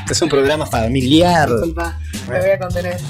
Este 0.00 0.12
es 0.12 0.22
un 0.22 0.28
programa 0.28 0.66
familiar. 0.66 1.50
Disculpa, 1.50 1.98
me 2.28 2.40
voy 2.40 2.50
a 2.50 2.58
contener. 2.58 3.00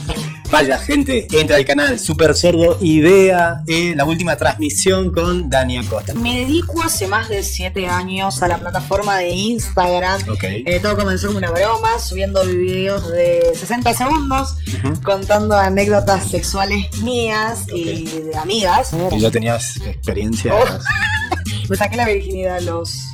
Vaya, 0.53 0.77
gente, 0.79 1.27
entra 1.33 1.57
al 1.57 1.65
canal 1.65 1.99
Super 1.99 2.35
Cerdo 2.35 2.77
y 2.79 3.01
vea 3.01 3.63
eh, 3.67 3.95
la 3.97 4.05
última 4.05 4.37
transmisión 4.37 5.11
con 5.11 5.49
Dani 5.49 5.79
Acosta. 5.79 6.13
Me 6.13 6.41
dedico 6.41 6.83
hace 6.83 7.07
más 7.07 7.31
de 7.31 7.43
7 7.43 7.87
años 7.87 8.43
a 8.43 8.49
la 8.49 8.59
plataforma 8.59 9.17
de 9.17 9.31
Instagram. 9.31 10.21
Ok. 10.29 10.45
Eh, 10.45 10.79
todo 10.83 10.95
comenzó 10.95 11.29
como 11.29 11.39
una 11.39 11.51
broma, 11.51 11.99
subiendo 11.99 12.45
videos 12.45 13.11
de 13.11 13.53
60 13.55 13.95
segundos, 13.95 14.57
contando 15.03 15.57
anécdotas 15.57 16.29
sexuales 16.31 17.01
mías 17.01 17.65
y 17.75 18.05
de 18.05 18.37
amigas. 18.37 18.91
¿Y 19.11 19.21
ya 19.21 19.31
tenías 19.31 19.79
experiencia? 19.79 20.55
Oh. 20.55 20.65
Me 21.71 21.77
saqué 21.77 21.97
la 21.97 22.05
virginidad 22.05 22.57
a 22.57 22.61
los 22.61 23.12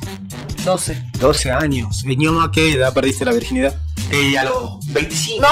12. 0.69 1.03
12 1.19 1.51
años. 1.51 2.03
¿Y 2.05 2.15
no, 2.15 2.43
a 2.43 2.51
qué 2.51 2.73
edad 2.73 2.93
perdiste 2.93 3.25
la 3.25 3.31
virginidad? 3.31 3.75
Eh, 4.11 4.37
a 4.37 4.43
los 4.43 4.85
25. 4.93 5.41
No. 5.41 5.47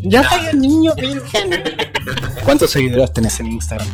Yo 0.04 0.22
soy 0.22 0.40
un 0.52 0.60
niño 0.60 0.94
virgen. 0.94 1.64
¿Cuántos 2.44 2.70
seguidores 2.70 3.12
tenés 3.12 3.40
en 3.40 3.46
Instagram? 3.46 3.88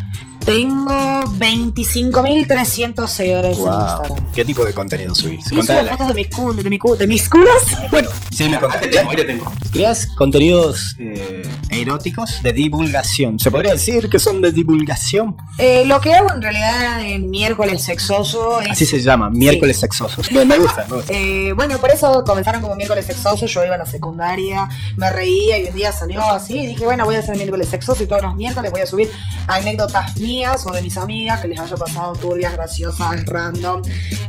Tengo 0.45 0.91
25.300 1.39 3.07
seguidores 3.09 3.59
en 3.59 3.65
Instagram. 3.65 4.27
¿Qué 4.35 4.45
tipo 4.45 4.65
de 4.65 4.73
contenido 4.73 5.15
subís? 5.15 5.45
Subo 5.45 5.62
fotos 5.62 6.09
de 6.09 6.15
mis 6.15 6.29
culos, 6.35 6.57
de, 6.65 6.71
mi 6.71 6.79
cu- 6.79 6.97
de 6.97 7.07
mis 7.07 7.29
culos. 7.29 7.51
Bueno, 7.91 8.09
sí, 8.31 8.48
me 8.48 8.59
contaste. 8.59 8.91
Ya, 8.91 9.03
ya 9.17 9.27
tengo. 9.27 9.53
Creas 9.73 10.07
contenidos 10.07 10.97
eh, 10.98 11.43
eróticos 11.71 12.43
de 12.43 12.53
divulgación. 12.53 13.39
¿Se 13.39 13.51
podría 13.51 13.73
decir 13.73 14.09
que 14.09 14.19
son 14.19 14.41
de 14.41 14.53
divulgación? 14.53 15.37
Eh, 15.59 15.84
lo 15.87 16.01
que 16.01 16.15
hago 16.15 16.33
en 16.33 16.41
realidad 16.43 17.01
en 17.05 17.29
miércoles 17.31 17.83
sexoso 17.83 18.61
es 18.61 18.70
Así 18.70 18.87
se 18.87 19.01
llama, 19.01 19.29
miércoles 19.31 19.79
sexosos. 19.79 20.31
Me, 20.33 20.45
me 20.45 20.59
gusta, 20.59 20.87
me 20.89 20.97
gusta. 20.97 21.12
Eh, 21.12 21.53
bueno, 21.55 21.79
por 21.79 21.91
eso 21.91 22.23
comenzaron 22.25 22.62
como 22.62 22.75
miércoles 22.77 23.05
sexoso. 23.07 23.47
Yo 23.47 23.65
iba 23.65 23.75
a 23.75 23.79
la 23.79 23.87
secundaria, 23.87 24.69
me 24.97 25.11
reía 25.11 25.59
y 25.59 25.67
un 25.69 25.75
día 25.75 25.93
salió 25.93 26.23
así. 26.23 26.59
Y 26.61 26.67
dije, 26.69 26.84
bueno, 26.84 27.05
voy 27.05 27.17
a 27.17 27.19
hacer 27.20 27.36
miércoles 27.36 27.69
sexoso 27.69 28.03
y 28.03 28.07
todos 28.07 28.23
los 28.23 28.34
miércoles 28.36 28.70
voy 28.70 28.81
a 28.81 28.86
subir 28.86 29.11
anécdotas 29.48 30.17
mías 30.17 30.30
o 30.67 30.73
de 30.73 30.83
mis 30.83 30.97
amigas 30.97 31.41
que 31.41 31.48
les 31.48 31.59
haya 31.59 31.77
pasado 31.77 32.12
turbias, 32.14 32.53
graciosas, 32.53 33.27
random. 33.27 33.83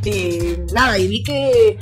Y 0.04 0.56
nada, 0.72 0.98
y 0.98 1.06
vi 1.06 1.22
que. 1.22 1.78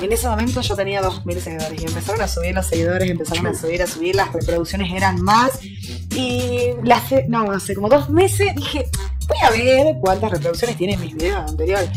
En 0.00 0.12
ese 0.12 0.28
momento 0.28 0.60
yo 0.60 0.76
tenía 0.76 1.00
2.000 1.00 1.40
seguidores 1.40 1.80
y 1.80 1.86
empezaron 1.86 2.20
a 2.20 2.28
subir 2.28 2.54
los 2.54 2.66
seguidores, 2.66 3.10
empezaron 3.10 3.46
a 3.46 3.54
subir, 3.54 3.82
a 3.82 3.86
subir, 3.86 4.14
las 4.14 4.30
reproducciones 4.30 4.92
eran 4.92 5.20
más. 5.22 5.58
Y 6.14 6.72
la 6.84 6.96
hace, 6.96 7.24
no, 7.28 7.50
hace 7.50 7.74
como 7.74 7.88
dos 7.88 8.10
meses 8.10 8.54
dije, 8.54 8.84
voy 9.26 9.38
a 9.42 9.50
ver 9.50 9.96
cuántas 10.02 10.30
reproducciones 10.30 10.76
tienen 10.76 11.00
mis 11.00 11.14
videos 11.14 11.50
anteriores. 11.50 11.90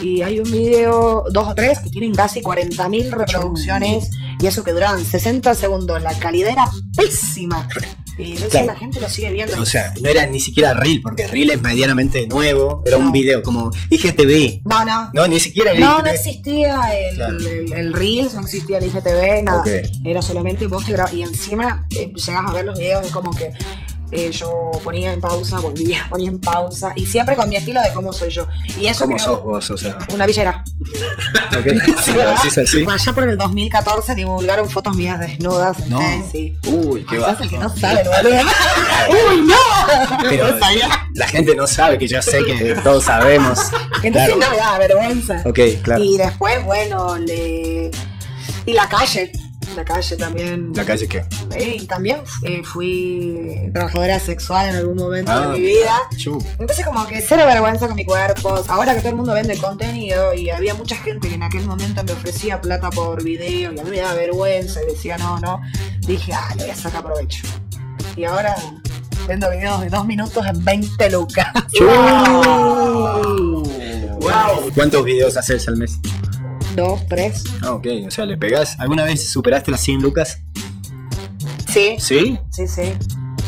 Y 0.00 0.22
hay 0.22 0.40
un 0.40 0.50
video, 0.50 1.24
dos 1.30 1.46
o 1.46 1.54
tres, 1.54 1.78
que 1.80 1.90
tienen 1.90 2.14
casi 2.14 2.40
40.000 2.40 3.10
reproducciones 3.10 4.10
y 4.40 4.46
eso 4.46 4.64
que 4.64 4.72
duraban 4.72 5.04
60 5.04 5.54
segundos. 5.54 6.02
La 6.02 6.18
calidad 6.18 6.52
era 6.52 6.64
pésima. 6.96 7.68
Y 8.18 8.34
Claro. 8.34 8.66
la 8.66 8.76
gente 8.76 9.00
lo 9.00 9.08
sigue 9.08 9.30
viendo. 9.32 9.60
O 9.60 9.64
sea, 9.66 9.92
no 10.00 10.08
era 10.08 10.26
ni 10.26 10.38
siquiera 10.40 10.74
Reel, 10.74 11.00
porque 11.02 11.26
Reel 11.26 11.50
es 11.50 11.62
medianamente 11.62 12.26
nuevo. 12.26 12.82
Era 12.84 12.96
un 12.98 13.06
No. 13.06 13.12
video 13.12 13.42
como 13.42 13.70
IGTV. 13.90 14.60
no, 14.64 14.84
no. 14.84 15.10
No, 15.14 15.26
ni 15.28 15.40
siquiera 15.40 15.72
No, 15.74 15.98
no 16.02 16.08
IGTV. 16.08 16.14
existía 16.14 16.80
el, 16.98 17.14
Claro. 17.16 17.38
el, 17.38 17.72
el 17.72 17.92
Reels, 17.92 18.34
no 18.34 18.40
existía 18.42 18.78
el 18.78 18.86
IGTV, 18.86 19.42
nada. 19.42 19.64
Era 20.04 20.20
solamente 20.22 20.66
vos 20.66 20.84
te 20.84 20.92
grababas. 20.92 21.14
Y 21.14 21.22
encima 21.22 21.86
eh, 21.90 22.12
llegás 22.14 22.50
a 22.50 22.52
ver 22.52 22.64
los 22.66 22.78
videos 22.78 23.04
de 23.04 23.10
como 23.10 23.30
que 23.34 23.50
eh, 24.12 24.30
yo 24.30 24.70
ponía 24.84 25.12
en 25.12 25.20
pausa, 25.20 25.58
volvía, 25.58 26.06
ponía 26.10 26.28
en 26.28 26.38
pausa. 26.38 26.92
Y 26.96 27.06
siempre 27.06 27.34
con 27.34 27.48
mi 27.48 27.56
estilo 27.56 27.80
de 27.82 27.92
cómo 27.92 28.12
soy 28.12 28.30
yo. 28.30 28.46
Y 28.78 28.86
eso 28.86 29.04
¿Cómo 29.06 29.18
sos 29.18 29.42
vos? 29.42 29.70
O 29.70 29.76
sea, 29.76 29.98
Una 30.12 30.26
villera. 30.26 30.62
ok. 31.58 32.00
Si 32.02 32.12
lo 32.12 32.30
decís 32.30 32.58
así. 32.58 32.86
Allá 32.88 33.12
por 33.12 33.28
el 33.28 33.36
2014 33.38 34.14
divulgaron 34.14 34.68
fotos 34.70 34.94
mías 34.96 35.18
desnudas. 35.18 35.88
No. 35.88 36.00
Sí. 36.30 36.56
Uy, 36.66 37.04
qué 37.08 37.18
va. 37.18 37.36
el 37.40 37.48
que 37.48 37.58
no 37.58 37.74
sabe. 37.74 38.02
¡Uy, 39.08 39.40
no! 39.42 40.18
Pero 40.28 40.52
No 40.52 40.58
sabía. 40.58 40.88
la 41.14 41.26
gente 41.28 41.54
no 41.54 41.66
sabe 41.66 41.98
que 41.98 42.06
yo 42.06 42.20
sé 42.22 42.44
que 42.44 42.74
todos 42.84 43.04
sabemos. 43.04 43.58
Entonces 44.02 44.34
Claro. 44.34 44.36
no 44.36 44.50
me 44.50 44.56
da 44.56 44.78
vergüenza. 44.78 45.42
Ok, 45.46 45.58
claro. 45.82 46.02
Y 46.04 46.16
después, 46.18 46.62
bueno, 46.64 47.16
le. 47.18 47.90
Y 48.66 48.72
la 48.74 48.88
calle. 48.88 49.32
La 49.76 49.84
calle 49.84 50.16
también. 50.16 50.72
¿La 50.74 50.84
calle 50.84 51.08
qué? 51.08 51.24
Eh, 51.54 51.78
y 51.80 51.86
también 51.86 52.18
eh, 52.42 52.62
fui 52.62 53.70
trabajadora 53.72 54.18
sexual 54.20 54.68
en 54.68 54.76
algún 54.76 54.96
momento 54.96 55.32
Ah, 55.32 55.48
de 55.48 55.58
mi 55.58 55.60
vida. 55.60 55.92
Chu. 56.16 56.38
Entonces 56.58 56.84
como 56.84 57.06
que 57.06 57.20
cero 57.22 57.44
vergüenza 57.46 57.86
con 57.86 57.96
mi 57.96 58.04
cuerpo. 58.04 58.62
Ahora 58.68 58.94
que 58.94 59.00
todo 59.00 59.10
el 59.10 59.16
mundo 59.16 59.32
vende 59.32 59.56
contenido 59.56 60.34
y 60.34 60.50
había 60.50 60.74
mucha 60.74 60.96
gente 60.96 61.28
que 61.28 61.34
en 61.36 61.42
aquel 61.42 61.64
momento 61.66 62.04
me 62.04 62.12
ofrecía 62.12 62.60
plata 62.60 62.90
por 62.90 63.22
video 63.22 63.72
y 63.72 63.78
a 63.78 63.82
mí 63.82 63.90
me 63.90 63.98
daba 63.98 64.14
vergüenza 64.14 64.80
y 64.82 64.86
decía 64.92 65.16
no, 65.18 65.38
no. 65.40 65.60
Dije, 66.06 66.32
ah, 66.34 66.48
le 66.56 66.64
voy 66.64 66.70
a 66.72 66.76
sacar 66.76 67.02
provecho. 67.02 67.42
Y 68.16 68.24
ahora 68.24 68.54
vendo 69.26 69.48
videos 69.50 69.80
de 69.80 69.88
dos 69.88 70.04
minutos 70.04 70.44
en 70.46 70.64
20 70.64 71.10
lucas. 71.10 71.46
Wow. 74.20 74.70
¿Cuántos 74.74 75.04
videos 75.04 75.36
haces 75.36 75.66
al 75.68 75.76
mes? 75.76 75.98
Dos, 76.74 77.06
tres. 77.08 77.44
Ah, 77.62 77.72
ok, 77.72 77.86
o 78.06 78.10
sea, 78.10 78.24
le 78.26 78.36
pegás. 78.36 78.78
¿Alguna 78.80 79.04
vez 79.04 79.30
superaste 79.30 79.70
las 79.70 79.80
100 79.80 80.00
lucas? 80.02 80.38
Sí, 81.68 81.96
¿Sí? 81.98 82.38
sí, 82.50 82.66
sí. 82.66 82.92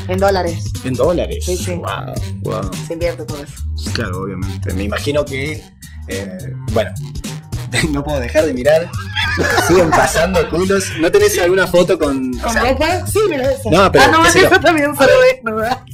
En 0.09 0.19
dólares. 0.19 0.65
En 0.85 0.95
dólares. 0.95 1.45
Sí, 1.47 1.57
sí. 1.57 1.73
Wow, 1.75 2.15
wow. 2.43 2.71
Se 2.87 2.93
invierte 2.95 3.25
todo 3.25 3.43
eso. 3.43 3.55
Claro, 3.95 4.23
obviamente. 4.23 4.73
Me 4.75 4.83
imagino 4.85 5.25
que. 5.25 5.63
eh, 6.09 6.39
bueno, 6.73 6.91
no 7.91 8.05
puedo 8.05 8.21
dejar 8.21 8.45
de 8.45 8.53
mirar. 8.55 8.91
Siguen 9.67 9.91
pasando 9.91 10.49
culos. 10.51 10.85
¿No 11.01 11.11
tenés 11.11 11.39
alguna 11.39 11.67
foto 11.67 11.99
con.? 11.99 12.35
O 12.39 12.43
¿Con 12.43 12.53
sea, 12.53 12.63
ropa? 12.73 13.07
Sí, 13.07 13.19
me 13.29 13.39
lo. 13.39 13.45
No, 13.71 13.91
pero 13.91 14.05
Ah, 14.05 14.09
no, 14.13 14.35
yo. 14.35 14.61
también 14.61 14.95
solo 14.95 15.13
desnuda. 15.33 15.85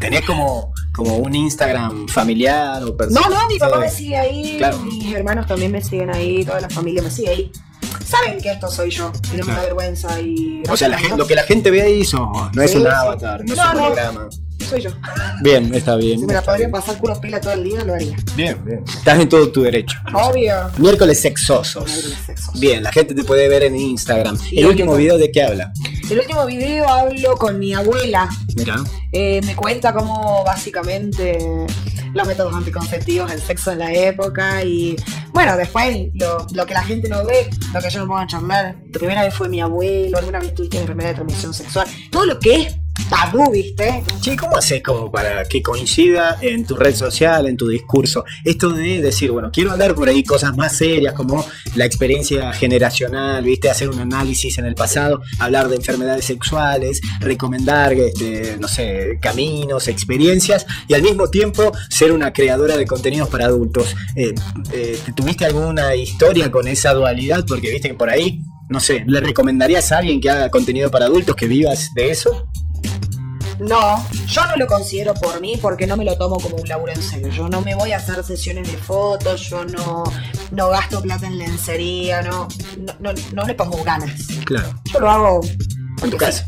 tenés 0.00 0.24
como, 0.24 0.72
como 0.98 1.16
un 1.16 1.32
Instagram 1.34 2.08
familiar 2.08 2.82
o 2.82 2.96
personal. 2.96 3.30
No, 3.30 3.40
no, 3.42 3.48
mi 3.48 3.56
papá 3.58 3.78
me 3.78 3.88
sigue 3.88 4.16
ahí, 4.16 4.56
Claro. 4.58 4.78
mis 4.80 5.14
hermanos 5.14 5.46
también 5.46 5.70
me 5.72 5.80
siguen 5.80 6.10
ahí, 6.14 6.44
toda 6.44 6.60
la 6.60 6.68
familia 6.68 7.00
me 7.02 7.10
sigue 7.10 7.28
ahí. 7.30 7.52
Saben 8.04 8.40
que 8.40 8.50
esto 8.50 8.68
soy 8.70 8.90
yo, 8.90 9.12
y 9.32 9.36
no 9.36 9.46
me 9.46 9.52
da 9.52 9.62
vergüenza 9.62 10.20
y... 10.20 10.62
O 10.68 10.76
sea, 10.76 10.88
la 10.88 10.98
gente, 10.98 11.16
lo 11.16 11.26
que 11.26 11.34
la 11.36 11.42
gente 11.44 11.70
ve 11.70 11.82
ahí 11.82 12.04
sos 12.04 12.20
vos, 12.28 12.48
no 12.54 12.62
es 12.62 12.74
un 12.74 12.86
avatar, 12.86 13.44
no, 13.44 13.52
es 13.52 13.58
No, 13.58 13.70
un 13.70 13.76
no. 13.76 13.84
programa. 13.86 14.28
Soy 14.68 14.82
yo. 14.82 14.90
Bien, 15.42 15.72
está 15.72 15.94
bien. 15.96 16.18
Si 16.20 16.26
me 16.26 16.34
la 16.34 16.42
podría 16.42 16.68
pasar 16.70 16.98
culo 16.98 17.18
pila 17.20 17.40
todo 17.40 17.52
el 17.52 17.64
día, 17.64 17.84
lo 17.84 17.94
haría. 17.94 18.16
Bien, 18.34 18.62
bien. 18.64 18.82
Estás 18.86 19.18
en 19.20 19.28
todo 19.28 19.48
tu 19.50 19.62
derecho. 19.62 19.96
Obvio. 20.12 20.52
Miércoles 20.78 21.20
sexosos. 21.20 21.84
Miércoles 21.86 22.18
sexosos. 22.26 22.60
Bien, 22.60 22.82
la 22.82 22.92
gente 22.92 23.14
te 23.14 23.24
puede 23.24 23.48
ver 23.48 23.62
en 23.62 23.76
Instagram. 23.76 24.36
Sí, 24.36 24.58
El 24.58 24.66
último 24.66 24.94
video 24.96 25.16
de 25.16 25.30
qué 25.30 25.42
habla. 25.44 25.72
El 26.10 26.20
último 26.20 26.46
video 26.46 26.88
hablo 26.88 27.36
con 27.36 27.58
mi 27.58 27.74
abuela. 27.74 28.30
Mira. 28.56 28.76
Eh, 29.12 29.42
me 29.44 29.54
cuenta 29.54 29.92
cómo 29.92 30.42
básicamente 30.42 31.38
los 32.14 32.26
métodos 32.26 32.54
anticonceptivos, 32.54 33.30
el 33.30 33.40
sexo 33.42 33.72
en 33.72 33.80
la 33.80 33.92
época 33.92 34.64
y 34.64 34.96
bueno, 35.32 35.54
después 35.58 36.08
lo, 36.14 36.46
lo 36.54 36.64
que 36.64 36.72
la 36.72 36.82
gente 36.82 37.10
no 37.10 37.26
ve, 37.26 37.50
lo 37.74 37.80
que 37.82 37.90
yo 37.90 38.00
pongo 38.00 38.18
a 38.18 38.26
charlar. 38.26 38.76
La 38.90 38.98
primera 38.98 39.22
vez 39.22 39.34
fue 39.34 39.50
mi 39.50 39.60
abuelo, 39.60 40.16
alguna 40.16 40.40
vez 40.40 40.54
tuviste 40.54 40.80
enfermedad 40.80 41.10
de 41.10 41.14
transmisión 41.16 41.52
sexual. 41.52 41.86
Todo 42.10 42.24
lo 42.24 42.38
que 42.38 42.54
es 42.54 42.76
tabú, 43.08 43.50
¿viste? 43.50 44.02
Che, 44.20 44.36
¿cómo 44.36 44.56
haces 44.56 44.82
como 44.82 45.10
para 45.10 45.44
que 45.44 45.62
coincida 45.62 46.38
en 46.40 46.64
tu 46.66 46.76
red 46.76 46.94
social, 46.94 47.46
en 47.46 47.56
tu 47.56 47.68
discurso? 47.68 48.24
Esto 48.44 48.70
de 48.70 49.00
decir, 49.00 49.30
bueno, 49.30 49.50
quiero 49.52 49.72
hablar 49.72 49.94
por 49.94 50.08
ahí 50.08 50.22
cosas 50.22 50.56
más 50.56 50.76
serias 50.76 51.14
como 51.14 51.44
la 51.74 51.84
experiencia 51.84 52.52
generacional, 52.52 53.42
¿viste? 53.44 53.70
Hacer 53.70 53.88
un 53.88 54.00
análisis 54.00 54.58
en 54.58 54.66
el 54.66 54.74
pasado, 54.74 55.22
hablar 55.38 55.68
de 55.68 55.76
enfermedades 55.76 56.24
sexuales, 56.24 57.00
recomendar, 57.20 57.92
este, 57.92 58.56
no 58.58 58.68
sé, 58.68 59.18
caminos, 59.20 59.88
experiencias 59.88 60.66
y 60.86 60.94
al 60.94 61.02
mismo 61.02 61.28
tiempo 61.28 61.72
ser 61.88 62.12
una 62.12 62.32
creadora 62.32 62.76
de 62.76 62.86
contenidos 62.86 63.28
para 63.28 63.46
adultos. 63.46 63.94
Eh, 64.16 64.34
eh, 64.72 64.98
¿Tuviste 65.14 65.44
alguna 65.44 65.94
historia 65.94 66.50
con 66.50 66.68
esa 66.68 66.92
dualidad? 66.92 67.44
Porque 67.46 67.70
viste 67.70 67.88
que 67.88 67.94
por 67.94 68.10
ahí, 68.10 68.42
no 68.68 68.80
sé, 68.80 69.04
¿le 69.06 69.20
recomendarías 69.20 69.92
a 69.92 69.98
alguien 69.98 70.20
que 70.20 70.30
haga 70.30 70.50
contenido 70.50 70.90
para 70.90 71.06
adultos 71.06 71.36
que 71.36 71.46
vivas 71.46 71.92
de 71.94 72.10
eso? 72.10 72.48
No, 73.60 74.04
yo 74.26 74.46
no 74.46 74.56
lo 74.56 74.66
considero 74.66 75.14
por 75.14 75.40
mí 75.40 75.58
porque 75.60 75.86
no 75.86 75.96
me 75.96 76.04
lo 76.04 76.16
tomo 76.16 76.38
como 76.38 76.56
un 76.56 76.68
laburo 76.68 76.92
en 76.92 77.02
serio. 77.02 77.28
Yo 77.28 77.48
no 77.48 77.60
me 77.60 77.74
voy 77.74 77.92
a 77.92 77.96
hacer 77.96 78.22
sesiones 78.24 78.70
de 78.70 78.78
fotos, 78.78 79.40
yo 79.48 79.64
no, 79.64 80.04
no 80.52 80.68
gasto 80.68 81.02
plata 81.02 81.26
en 81.26 81.38
lencería, 81.38 82.22
no, 82.22 82.48
no, 82.78 82.94
no, 83.00 83.12
no 83.32 83.44
le 83.44 83.54
pongo 83.54 83.82
ganas. 83.82 84.12
Claro. 84.44 84.80
Yo 84.92 85.00
lo 85.00 85.10
hago 85.10 85.40
En 86.02 86.10
tu 86.10 86.16
casa. 86.16 86.47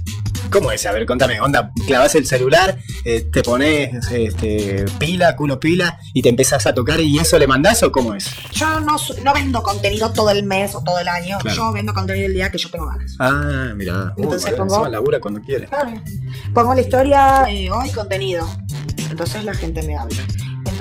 ¿Cómo 0.50 0.72
es? 0.72 0.84
A 0.86 0.92
ver, 0.92 1.06
contame, 1.06 1.40
onda, 1.40 1.70
clavas 1.86 2.14
el 2.16 2.26
celular, 2.26 2.76
eh, 3.04 3.28
te 3.32 3.42
pones 3.42 3.90
este, 4.10 4.84
pila, 4.98 5.36
culo 5.36 5.60
pila, 5.60 5.98
y 6.12 6.22
te 6.22 6.28
empezás 6.28 6.66
a 6.66 6.74
tocar 6.74 7.00
y 7.00 7.18
eso 7.18 7.38
le 7.38 7.46
mandás 7.46 7.82
o 7.82 7.92
cómo 7.92 8.14
es? 8.14 8.30
Yo 8.52 8.80
no, 8.80 8.96
no 9.24 9.32
vendo 9.34 9.62
contenido 9.62 10.10
todo 10.12 10.30
el 10.30 10.42
mes 10.42 10.74
o 10.74 10.82
todo 10.82 10.98
el 10.98 11.08
año, 11.08 11.38
Claro. 11.38 11.56
yo 11.56 11.72
vendo 11.72 11.94
contenido 11.94 12.26
el 12.26 12.34
día 12.34 12.50
que 12.50 12.58
yo 12.58 12.68
tengo 12.70 12.86
ganas. 12.86 13.14
Ah, 13.18 13.72
mira. 13.76 14.12
Entonces 14.16 14.52
pongo- 14.54 14.88
labura 14.88 15.20
cuando 15.20 15.40
quiere. 15.40 15.66
Claro. 15.66 15.92
Pongo 16.52 16.74
la 16.74 16.80
historia, 16.80 17.44
eh, 17.48 17.70
hoy 17.70 17.90
contenido. 17.90 18.48
Entonces 19.10 19.44
la 19.44 19.54
gente 19.54 19.82
me 19.82 19.96
habla. 19.96 20.16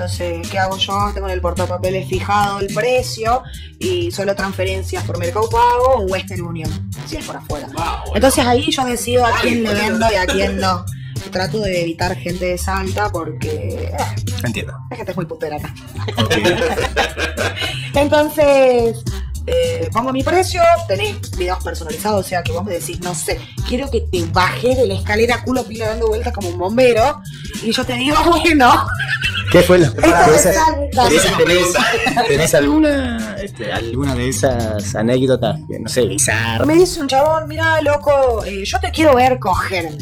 Entonces, 0.00 0.48
¿qué 0.48 0.58
hago 0.58 0.78
yo? 0.78 1.10
Tengo 1.12 1.26
en 1.26 1.34
el 1.34 1.42
portapapeles 1.42 2.08
fijado 2.08 2.60
el 2.60 2.72
precio 2.72 3.42
y 3.78 4.10
solo 4.10 4.34
transferencias 4.34 5.04
por 5.04 5.18
Mercado 5.18 5.46
Pago 5.50 5.96
o 5.96 6.00
Western 6.06 6.40
Union, 6.40 6.90
si 7.04 7.18
es 7.18 7.26
por 7.26 7.36
afuera. 7.36 7.68
Entonces 8.14 8.46
ahí 8.46 8.70
yo 8.70 8.82
decido 8.86 9.26
a 9.26 9.32
quién 9.42 9.62
le 9.62 9.74
vendo 9.74 10.06
y 10.10 10.14
a 10.14 10.24
quién 10.24 10.56
no. 10.56 10.86
Trato 11.30 11.60
de 11.60 11.82
evitar 11.82 12.16
gente 12.16 12.46
de 12.46 12.56
Salta 12.56 13.12
porque 13.12 13.90
eh, 13.92 13.92
Entiendo. 14.42 14.72
la 14.88 14.96
gente 14.96 15.10
es 15.10 15.16
muy 15.18 15.26
putera 15.26 15.56
acá. 15.56 15.74
Entonces, 17.94 19.04
eh, 19.50 19.88
pongo 19.92 20.12
mi 20.12 20.22
precio, 20.22 20.62
tenés 20.88 21.18
videos 21.36 21.62
personalizados, 21.62 22.24
o 22.24 22.28
sea 22.28 22.42
que 22.42 22.52
vos 22.52 22.64
me 22.64 22.72
decís, 22.74 23.00
no 23.00 23.14
sé, 23.14 23.40
quiero 23.68 23.90
que 23.90 24.02
te 24.02 24.24
bajé 24.26 24.74
de 24.76 24.86
la 24.86 24.94
escalera 24.94 25.42
culo 25.44 25.64
pila 25.64 25.88
dando 25.88 26.08
vueltas 26.08 26.32
como 26.32 26.48
un 26.48 26.58
bombero, 26.58 27.20
y 27.62 27.72
yo 27.72 27.84
te 27.84 27.94
digo, 27.94 28.16
bueno, 28.44 28.86
¿Qué 29.50 29.62
fue 29.62 29.78
lo 29.80 29.86
me 29.92 30.02
salta. 30.38 31.08
¿Tenés, 31.38 31.74
tenés- 32.28 32.54
alguna, 32.54 33.36
este, 33.42 33.72
alguna 33.72 34.14
de 34.14 34.28
esas 34.28 34.94
anécdotas, 34.94 35.58
que, 35.68 35.80
no 35.80 35.88
sé, 35.88 36.02
bizarras? 36.06 36.66
me 36.66 36.74
dice 36.74 37.00
un 37.00 37.08
chabón, 37.08 37.48
mira 37.48 37.80
loco, 37.82 38.44
eh, 38.44 38.64
yo 38.64 38.78
te 38.78 38.92
quiero 38.92 39.16
ver 39.16 39.40
cogerme, 39.40 39.98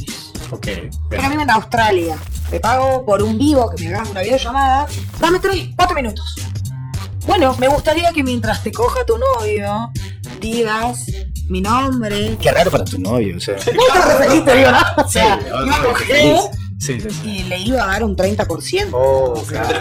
Ok. 0.50 0.66
pero 1.08 1.22
a 1.22 1.28
mí 1.30 1.42
en 1.42 1.50
Australia, 1.50 2.16
te 2.50 2.60
pago 2.60 3.06
por 3.06 3.22
un 3.22 3.38
vivo, 3.38 3.70
que 3.74 3.84
me 3.88 3.94
hagas 3.94 4.10
una 4.10 4.20
videollamada, 4.20 4.86
dame 5.18 5.38
tres, 5.38 5.68
cuatro 5.74 5.94
minutos. 5.94 6.34
Bueno, 7.28 7.54
me 7.58 7.68
gustaría 7.68 8.10
que 8.12 8.24
mientras 8.24 8.62
te 8.62 8.72
coja 8.72 9.04
tu 9.04 9.18
novio, 9.18 9.92
digas 10.40 11.04
mi 11.50 11.60
nombre, 11.60 12.38
Qué 12.40 12.50
raro 12.50 12.70
para 12.70 12.86
tu 12.86 12.98
novio, 12.98 13.36
o 13.36 13.40
sea. 13.40 13.56
No 13.56 13.82
te 13.92 14.18
referiste, 14.18 14.56
digo, 14.56 14.70
¿no? 14.70 15.04
O 15.04 15.08
sea, 15.08 15.38
Sí, 15.38 15.70
coger 15.84 16.36
Sí, 16.78 17.00
sí, 17.00 17.08
sí. 17.10 17.28
y 17.28 17.42
le 17.44 17.58
iba 17.58 17.82
a 17.82 17.86
dar 17.88 18.04
un 18.04 18.16
30%. 18.16 18.88
Oh, 18.92 19.42
claro. 19.48 19.78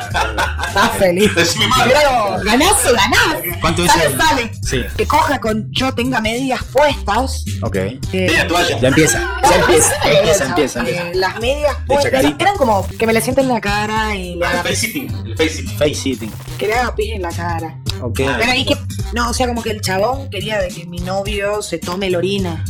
Estás 0.68 0.92
feliz. 0.98 1.32
Pero 1.36 2.44
ganás 2.44 2.86
o 2.86 2.94
ganás. 2.94 3.58
¿Cuánto 3.62 3.86
es 3.86 3.92
Sale, 3.92 4.06
el- 4.06 4.18
sale. 4.18 4.52
Sí. 4.64 4.82
Que 4.98 5.06
coja 5.06 5.40
con 5.40 5.68
yo 5.72 5.94
tenga 5.94 6.20
medias 6.22 6.64
puestas. 6.66 7.46
Ok. 7.62 7.76
eh, 7.76 8.46
toalla. 8.48 8.80
Ya 8.80 8.88
empieza. 8.88 9.20
Ya 9.44 9.56
empieza. 9.58 9.94
eh, 10.06 10.18
Empieza, 10.18 10.46
empieza. 10.46 10.80
eh, 10.80 10.90
empieza. 10.98 11.10
las 11.20 11.40
medias 11.40 11.76
puestas. 11.86 12.14
Eran 12.40 12.58
como 12.58 12.88
que 12.88 13.06
me 13.06 13.14
le 13.14 13.22
sienten 13.22 13.46
en 13.46 13.54
la 13.54 13.62
cara 13.62 14.16
y 14.16 14.36
le 14.36 14.46
Ah, 14.46 14.50
haga, 14.50 14.64
face 14.64 14.76
sitting. 14.78 15.08
El 15.26 15.38
face 15.38 15.50
sitting. 15.50 15.78
Face 15.78 15.96
sitting. 15.96 16.32
que 16.58 16.68
le 16.68 16.74
haga 16.74 16.96
pis 16.96 17.14
en 17.14 17.22
la 17.22 17.30
cara. 17.30 17.78
Ok. 18.02 18.16
Pero 18.18 18.52
ahí 18.52 18.66
que. 18.66 18.76
No, 19.14 19.30
o 19.30 19.34
sea, 19.34 19.48
como 19.48 19.62
que 19.62 19.70
el 19.72 19.82
chabón 19.82 20.30
quería 20.30 20.60
de 20.60 20.68
que 20.70 20.86
mi 20.88 21.00
novio 21.00 21.62
se 21.62 21.78
tome 21.78 22.10
la 22.10 22.18
orina. 22.18 22.66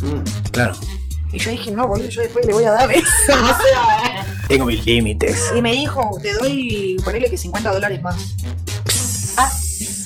Claro. 0.52 0.74
Y 1.32 1.38
yo 1.38 1.50
dije, 1.50 1.70
no, 1.70 1.86
boludo, 1.86 2.08
yo 2.08 2.22
después 2.22 2.46
le 2.46 2.52
voy 2.52 2.64
a 2.64 2.72
dar 2.72 2.90
eso. 2.90 3.04
O 3.28 3.46
sea, 3.46 4.26
Tengo 4.48 4.64
mis 4.64 4.84
límites. 4.86 5.50
Y 5.56 5.60
me 5.62 5.72
dijo, 5.72 6.18
te 6.22 6.32
doy, 6.34 6.96
ponele 7.04 7.28
que 7.28 7.36
50 7.36 7.70
dólares 7.72 8.00
más. 8.02 8.16
Ah, 9.36 9.50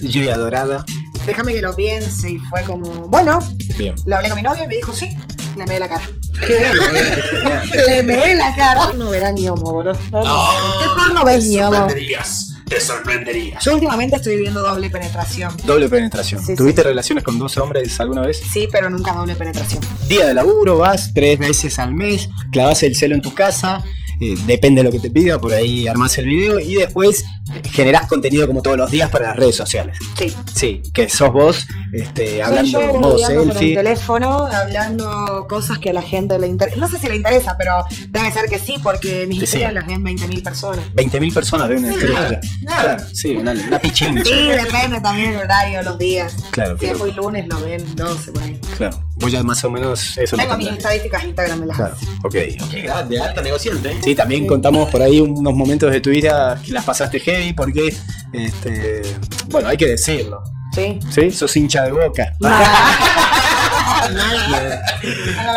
Lluvia 0.02 0.36
dorada. 0.36 0.84
déjame 1.24 1.52
que 1.54 1.62
lo 1.62 1.74
piense. 1.76 2.30
Y 2.30 2.38
fue 2.38 2.62
como, 2.62 2.86
bueno, 3.08 3.38
Bien. 3.78 3.94
le 4.04 4.14
hablé 4.14 4.28
con 4.28 4.36
mi 4.36 4.42
novio 4.42 4.64
y 4.64 4.66
me 4.66 4.74
dijo, 4.76 4.92
sí, 4.92 5.16
le 5.56 5.64
meé 5.66 5.78
la 5.78 5.88
cara. 5.88 6.02
le 7.86 8.02
meé 8.02 8.34
la 8.34 8.54
cara. 8.56 8.92
No 8.94 9.10
verá 9.10 9.30
ni 9.32 9.48
homo, 9.48 9.72
boludo. 9.72 9.96
No, 10.10 10.24
no. 10.24 10.48
¿Qué 10.80 10.86
porno 10.96 11.24
ves 11.24 11.44
ni 11.46 11.60
homo? 11.60 11.76
sorprenderías. 11.76 12.48
Te 12.72 12.80
sorprenderías. 12.80 13.62
Yo 13.62 13.74
últimamente 13.74 14.16
estoy 14.16 14.36
viviendo 14.36 14.62
doble 14.62 14.88
penetración. 14.88 15.54
Doble 15.66 15.90
penetración. 15.90 16.42
Sí, 16.42 16.56
¿Tuviste 16.56 16.82
relaciones 16.82 17.22
con 17.22 17.38
dos 17.38 17.58
hombres 17.58 18.00
alguna 18.00 18.22
vez? 18.22 18.40
Sí, 18.50 18.66
pero 18.72 18.88
nunca 18.88 19.12
doble 19.12 19.34
penetración. 19.34 19.82
Día 20.08 20.26
de 20.26 20.32
laburo, 20.32 20.78
vas 20.78 21.12
tres 21.12 21.38
veces 21.38 21.78
al 21.78 21.92
mes, 21.92 22.30
clavas 22.50 22.82
el 22.82 22.96
celo 22.96 23.14
en 23.14 23.20
tu 23.20 23.34
casa, 23.34 23.84
eh, 24.22 24.36
depende 24.46 24.80
de 24.80 24.84
lo 24.84 24.90
que 24.90 25.00
te 25.00 25.10
pida, 25.10 25.38
por 25.38 25.52
ahí 25.52 25.86
armás 25.86 26.16
el 26.16 26.24
video 26.28 26.60
y 26.60 26.76
después 26.76 27.22
generás 27.70 28.06
contenido 28.06 28.46
como 28.46 28.62
todos 28.62 28.76
los 28.76 28.90
días 28.90 29.10
para 29.10 29.28
las 29.28 29.36
redes 29.36 29.56
sociales. 29.56 29.96
Sí. 30.16 30.34
Sí, 30.54 30.82
que 30.92 31.08
sos 31.08 31.32
vos 31.32 31.66
este, 31.92 32.26
Soy 32.26 32.40
hablando 32.40 32.70
yo 32.70 32.80
en 32.80 32.86
modo 33.00 33.12
boludeando 33.12 33.40
con 33.40 33.48
el 33.48 33.52
selfie. 33.52 33.76
teléfono, 33.76 34.46
hablando 34.46 35.46
cosas 35.46 35.78
que 35.78 35.90
a 35.90 35.92
la 35.92 36.00
gente 36.02 36.38
le 36.38 36.46
interesa. 36.46 36.78
No 36.78 36.88
sé 36.88 36.98
si 36.98 37.06
le 37.06 37.16
interesa, 37.16 37.56
pero 37.58 37.84
debe 38.08 38.32
ser 38.32 38.46
que 38.48 38.58
sí, 38.58 38.76
porque 38.82 39.26
mis 39.26 39.42
historias 39.42 39.70
sí. 39.70 39.74
las 39.74 39.86
ven 39.86 40.02
20.000 40.02 40.42
personas. 40.42 40.84
20.000 40.94 41.34
personas 41.34 41.68
ven 41.68 41.78
una 41.84 41.92
historia 41.92 42.26
tuya. 42.28 42.40
Claro, 42.66 43.04
sí, 43.12 43.36
una, 43.36 43.52
una 43.52 43.78
pichincha. 43.80 44.24
Sí, 44.24 44.48
depende 44.48 45.00
también 45.00 45.32
el 45.32 45.36
horario, 45.38 45.82
los 45.82 45.98
días. 45.98 46.34
Claro, 46.50 46.78
Si 46.78 46.86
es 46.86 46.98
muy 46.98 47.12
lunes, 47.12 47.46
lo 47.46 47.60
ven 47.60 47.84
12 47.94 48.32
por 48.32 48.42
ahí. 48.42 48.58
Claro, 48.78 48.98
vos 49.16 49.30
ya 49.30 49.42
más 49.42 49.62
o 49.64 49.70
menos 49.70 50.16
eso 50.16 50.36
Tengo 50.36 50.56
mis 50.56 50.68
estadísticas 50.68 51.24
Instagram 51.24 51.60
de 51.60 51.66
las 51.66 51.76
Claro, 51.76 51.94
ok, 52.24 52.34
ok. 52.62 52.70
Qué 52.70 52.82
grande, 52.82 53.20
alta 53.20 53.42
negociante. 53.42 53.96
Sí, 54.02 54.14
también 54.14 54.46
contamos 54.46 54.88
por 54.90 55.02
ahí 55.02 55.20
unos 55.20 55.54
momentos 55.54 55.92
de 55.92 56.00
tu 56.00 56.08
vida 56.08 56.58
que 56.64 56.72
las 56.72 56.84
pasaste 56.84 57.20
heavy 57.32 57.52
porque, 57.52 57.94
este, 58.32 59.02
bueno, 59.48 59.68
hay 59.68 59.76
que 59.76 59.86
decirlo, 59.88 60.42
Sí. 60.74 60.98
¿sí? 61.10 61.30
Sos 61.30 61.54
hincha 61.56 61.84
de 61.84 61.92
boca. 61.92 62.32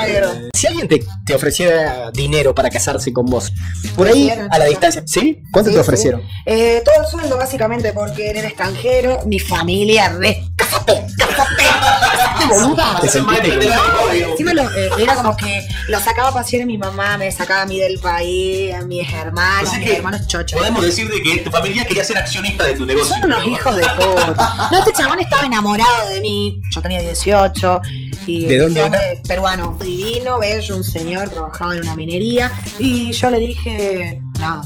Quiero. 0.06 0.31
Si 0.54 0.68
alguien 0.68 0.88
te, 0.88 1.04
te 1.25 1.33
ofreciera 1.36 2.12
dinero 2.12 2.54
para 2.54 2.69
casarse 2.69 3.12
con 3.13 3.25
vos, 3.25 3.51
por 3.95 4.07
ahí 4.07 4.30
a 4.30 4.57
la 4.57 4.66
distancia, 4.66 5.04
¿sí? 5.06 5.42
¿Cuánto 5.51 5.69
Sí, 5.72 5.75
te 5.75 5.81
sí. 5.81 5.88
ofrecieron? 5.88 6.22
Eh, 6.45 6.81
todo 6.86 6.95
el 7.04 7.07
sueldo, 7.07 7.38
básicamente, 7.38 7.92
porque 7.94 8.30
era 8.30 8.42
extranjero. 8.42 9.19
Mi 9.25 9.39
familia, 9.39 10.10
re. 10.10 10.44
¡Cásate! 10.56 11.06
¡Cásate! 11.18 11.63
¡Cásate, 12.47 12.63
boluda! 12.65 13.00
Te 13.01 13.09
sentiste 13.09 13.68
eh, 14.75 14.89
era 15.00 15.15
como 15.15 15.36
que 15.36 15.68
lo 15.88 16.00
sacaba 16.00 16.30
a 16.30 16.33
pasear 16.33 16.65
mi 16.65 16.77
mamá, 16.77 17.18
me 17.18 17.31
sacaba 17.31 17.63
a 17.63 17.65
mí 17.65 17.80
del 17.80 18.00
país, 18.00 18.74
a 18.74 18.81
mis 18.81 19.12
hermanos, 19.12 19.63
O 19.63 19.71
sea 19.71 19.77
a 19.77 19.81
mis 19.81 19.89
hermanos 19.92 20.27
chochos. 20.27 20.59
Podemos 20.59 20.83
decir 20.83 21.09
de 21.09 21.21
que 21.21 21.38
tu 21.39 21.51
familia 21.51 21.86
quería 21.86 22.03
ser 22.03 22.18
accionista 22.18 22.63
de 22.65 22.74
tu 22.74 22.86
negocio. 22.86 23.15
Son 23.15 23.25
unos 23.25 23.45
hijos 23.47 23.75
de 23.75 23.83
puta. 23.83 24.69
No, 24.71 24.80
este 24.80 24.94
chabón 24.94 25.19
estaba 25.19 25.45
enamorado 25.45 26.09
de 26.09 26.21
mí. 26.21 26.62
Yo 26.71 26.81
tenía 26.81 27.01
18. 27.01 27.81
Y 28.25 28.45
¿De 28.45 28.57
dónde 28.57 28.80
era? 28.81 29.00
peruano. 29.27 29.77
Divino, 29.81 30.39
bello, 30.39 30.75
un 30.75 30.83
señor, 30.83 31.30
trabajaba 31.30 31.75
en 31.75 31.81
una 31.81 31.95
minería. 31.95 32.51
Y 32.80 33.12
yo 33.12 33.30
le 33.30 33.39
dije, 33.39 34.21
nada. 34.39 34.63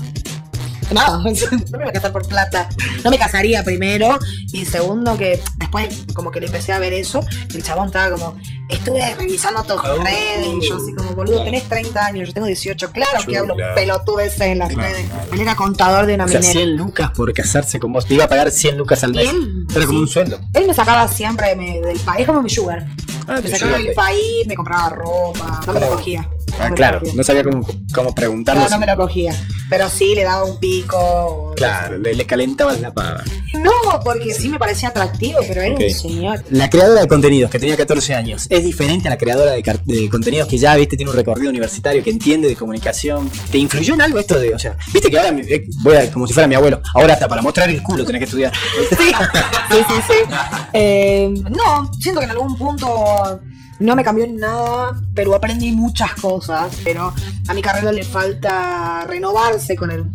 Nada, 0.92 1.18
no 1.24 1.24
me 1.24 1.78
voy 1.78 1.88
a 1.88 1.92
casar 1.92 2.12
por 2.12 2.28
plata. 2.28 2.68
No 3.04 3.12
me 3.12 3.18
casaría 3.18 3.64
primero. 3.64 4.18
Y 4.54 4.66
segundo, 4.66 5.18
que 5.18 5.40
después, 5.70 6.06
como 6.14 6.32
que 6.32 6.40
le 6.40 6.48
empecé 6.48 6.72
a 6.74 6.80
ver 6.80 6.94
eso. 6.94 7.24
El 7.54 7.64
chabón 7.64 7.88
estaba 7.88 8.16
como, 8.16 8.36
estuve 8.70 9.16
revisando 9.16 9.64
tus 9.64 9.76
Oh. 9.84 10.04
redes. 10.04 10.48
Y 10.62 10.68
yo, 10.68 10.78
así 10.78 10.94
como, 10.96 11.12
boludo, 11.12 11.44
tenés 11.44 11.64
30 11.70 12.06
años, 12.06 12.28
yo 12.30 12.34
tengo 12.34 12.48
18. 12.48 12.92
Claro 12.92 13.20
que 13.26 13.34
Yo, 13.34 13.40
hablo 13.42 13.56
claro. 13.56 13.76
pelotudeces 13.76 14.42
en 14.42 14.60
las 14.60 14.70
Claro, 14.74 14.90
redes. 14.90 15.06
claro. 15.10 15.28
Él 15.34 15.42
era 15.42 15.56
contador 15.56 16.06
de 16.06 16.16
una 16.16 16.26
O 16.26 16.28
sea, 16.28 16.40
minera. 16.40 16.60
100 16.60 16.76
lucas 16.78 17.12
por 17.12 17.34
casarse 17.34 17.80
con 17.80 17.94
vos. 17.94 18.06
Te 18.06 18.16
iba 18.16 18.26
a 18.26 18.28
pagar 18.28 18.52
100 18.52 18.78
lucas 18.78 19.04
al 19.04 19.14
mes. 19.14 19.30
Era 19.76 19.86
como 19.86 20.00
un 20.00 20.08
sueldo. 20.08 20.40
Él 20.54 20.68
me 20.68 20.74
sacaba 20.74 21.08
siempre 21.08 21.56
me- 21.56 21.80
del 21.82 22.00
país, 22.00 22.26
como 22.26 22.42
mi 22.42 22.50
sugar. 22.50 22.86
Ah, 23.28 23.40
me 23.44 23.50
sacaba 23.50 23.78
del 23.78 23.94
país, 23.94 24.48
me 24.48 24.56
compraba 24.56 24.90
ropa, 24.90 25.62
no 25.68 25.74
me 25.74 25.80
lo 25.80 25.86
Claro. 25.86 25.96
cogía. 25.98 26.30
Ah, 26.60 26.72
claro, 26.76 27.02
no 27.14 27.24
sabía 27.24 27.44
cómo, 27.44 27.66
cómo 27.94 28.16
preguntarlo. 28.16 28.64
No, 28.64 28.70
no 28.70 28.80
me 28.80 28.88
lo 28.88 28.98
cogía. 28.98 29.34
Pero 29.70 29.88
sí 29.90 30.16
le 30.16 30.24
daba 30.24 30.44
un 30.46 30.60
pico. 30.60 31.54
Claro, 31.56 31.98
le, 31.98 32.14
le 32.16 32.26
calentabas 32.26 32.80
la 32.82 32.92
pava. 32.94 33.24
No, 33.62 33.72
porque 34.04 34.34
sí 34.34 34.50
me 34.50 34.58
parecía 34.60 34.90
atractivo, 34.90 35.40
pero 35.48 35.62
era 35.62 35.76
un 35.76 35.90
señor. 35.90 36.44
La 36.50 36.70
creadora 36.70 37.02
de 37.02 37.08
contenidos 37.08 37.50
que 37.52 37.60
tenía 37.60 37.76
14 37.78 38.16
años 38.16 38.48
es 38.50 38.64
diferente 38.64 39.08
a 39.08 39.12
la 39.12 39.18
creadora 39.18 39.52
de 39.54 40.10
contenidos 40.10 40.48
que 40.48 40.58
ya, 40.58 40.76
viste, 40.76 40.96
tiene 40.98 41.12
un 41.12 41.16
recorrido 41.18 41.50
universitario, 41.50 42.04
que 42.04 42.10
entiende 42.10 42.48
de 42.48 42.56
comunicación. 42.56 43.30
¿Te 43.52 43.58
influyó 43.58 43.94
en 43.94 44.02
algo 44.02 44.20
esto 44.20 44.40
de, 44.40 44.54
o 44.54 44.60
sea, 44.60 44.76
viste 44.94 45.10
que 45.10 45.18
ahora 45.18 45.32
me- 45.32 45.42
eh, 45.42 45.66
voy 45.84 45.96
a, 45.96 46.12
como 46.12 46.26
si 46.28 46.34
fuera 46.34 46.48
mi 46.48 46.56
abuelo, 46.56 46.82
ahora 46.94 47.14
hasta 47.14 47.28
para 47.28 47.42
mostrar 47.42 47.70
el 47.70 47.82
culo 47.84 48.06
tenés 48.06 48.20
que 48.20 48.26
estudiar? 48.26 48.54
Sí, 48.90 48.96
sí, 48.98 49.78
sí. 49.88 49.94
sí. 50.08 50.36
Eh, 50.74 51.34
no, 51.50 51.92
siento 52.00 52.20
que 52.22 52.26
en 52.26 52.32
algún 52.32 52.58
punto 52.58 53.40
no 53.80 53.96
me 53.96 54.04
cambió 54.04 54.26
en 54.26 54.38
nada, 54.38 55.02
pero 55.14 55.34
aprendí 55.36 55.72
muchas 55.72 56.14
cosas. 56.16 56.76
Pero 56.84 57.14
a 57.48 57.54
mi 57.54 57.62
carrera 57.62 57.92
le 57.92 58.04
falta 58.04 59.06
renovarse 59.08 59.76
con 59.76 59.92
el 59.92 60.06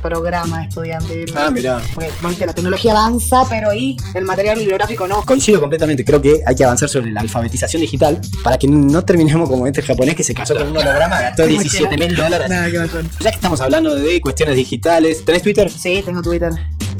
programa 0.00 0.64
estudiantil. 0.64 1.32
Ah, 1.36 1.50
mirá. 1.50 1.80
Porque 2.22 2.46
la 2.46 2.52
tecnología 2.52 2.92
avanza, 2.92 3.44
pero 3.48 3.70
ahí 3.70 3.96
el 4.14 4.24
material 4.24 4.58
bibliográfico 4.58 5.06
no. 5.06 5.22
Coincido 5.24 5.60
completamente, 5.60 6.04
creo 6.04 6.20
que 6.20 6.40
hay 6.44 6.54
que 6.54 6.64
avanzar 6.64 6.88
sobre 6.88 7.10
la 7.10 7.20
alfabetización 7.20 7.82
digital 7.82 8.20
para 8.42 8.58
que 8.58 8.66
no 8.66 9.04
terminemos 9.04 9.48
como 9.48 9.66
este 9.66 9.82
japonés 9.82 10.14
que 10.14 10.24
se 10.24 10.34
casó 10.34 10.54
con 10.54 10.68
un 10.68 10.76
holograma, 10.76 11.20
gastó 11.20 11.46
17 11.46 11.96
mil 11.96 12.16
dólares. 12.16 12.48
Nada 12.48 12.70
que 12.70 12.76
Ya 13.20 13.30
que 13.30 13.36
estamos 13.36 13.60
hablando 13.60 13.94
de 13.94 14.20
cuestiones 14.20 14.56
digitales, 14.56 15.24
¿tenés 15.24 15.42
Twitter? 15.42 15.70
Sí, 15.70 16.02
tengo 16.04 16.22
Twitter. 16.22 16.50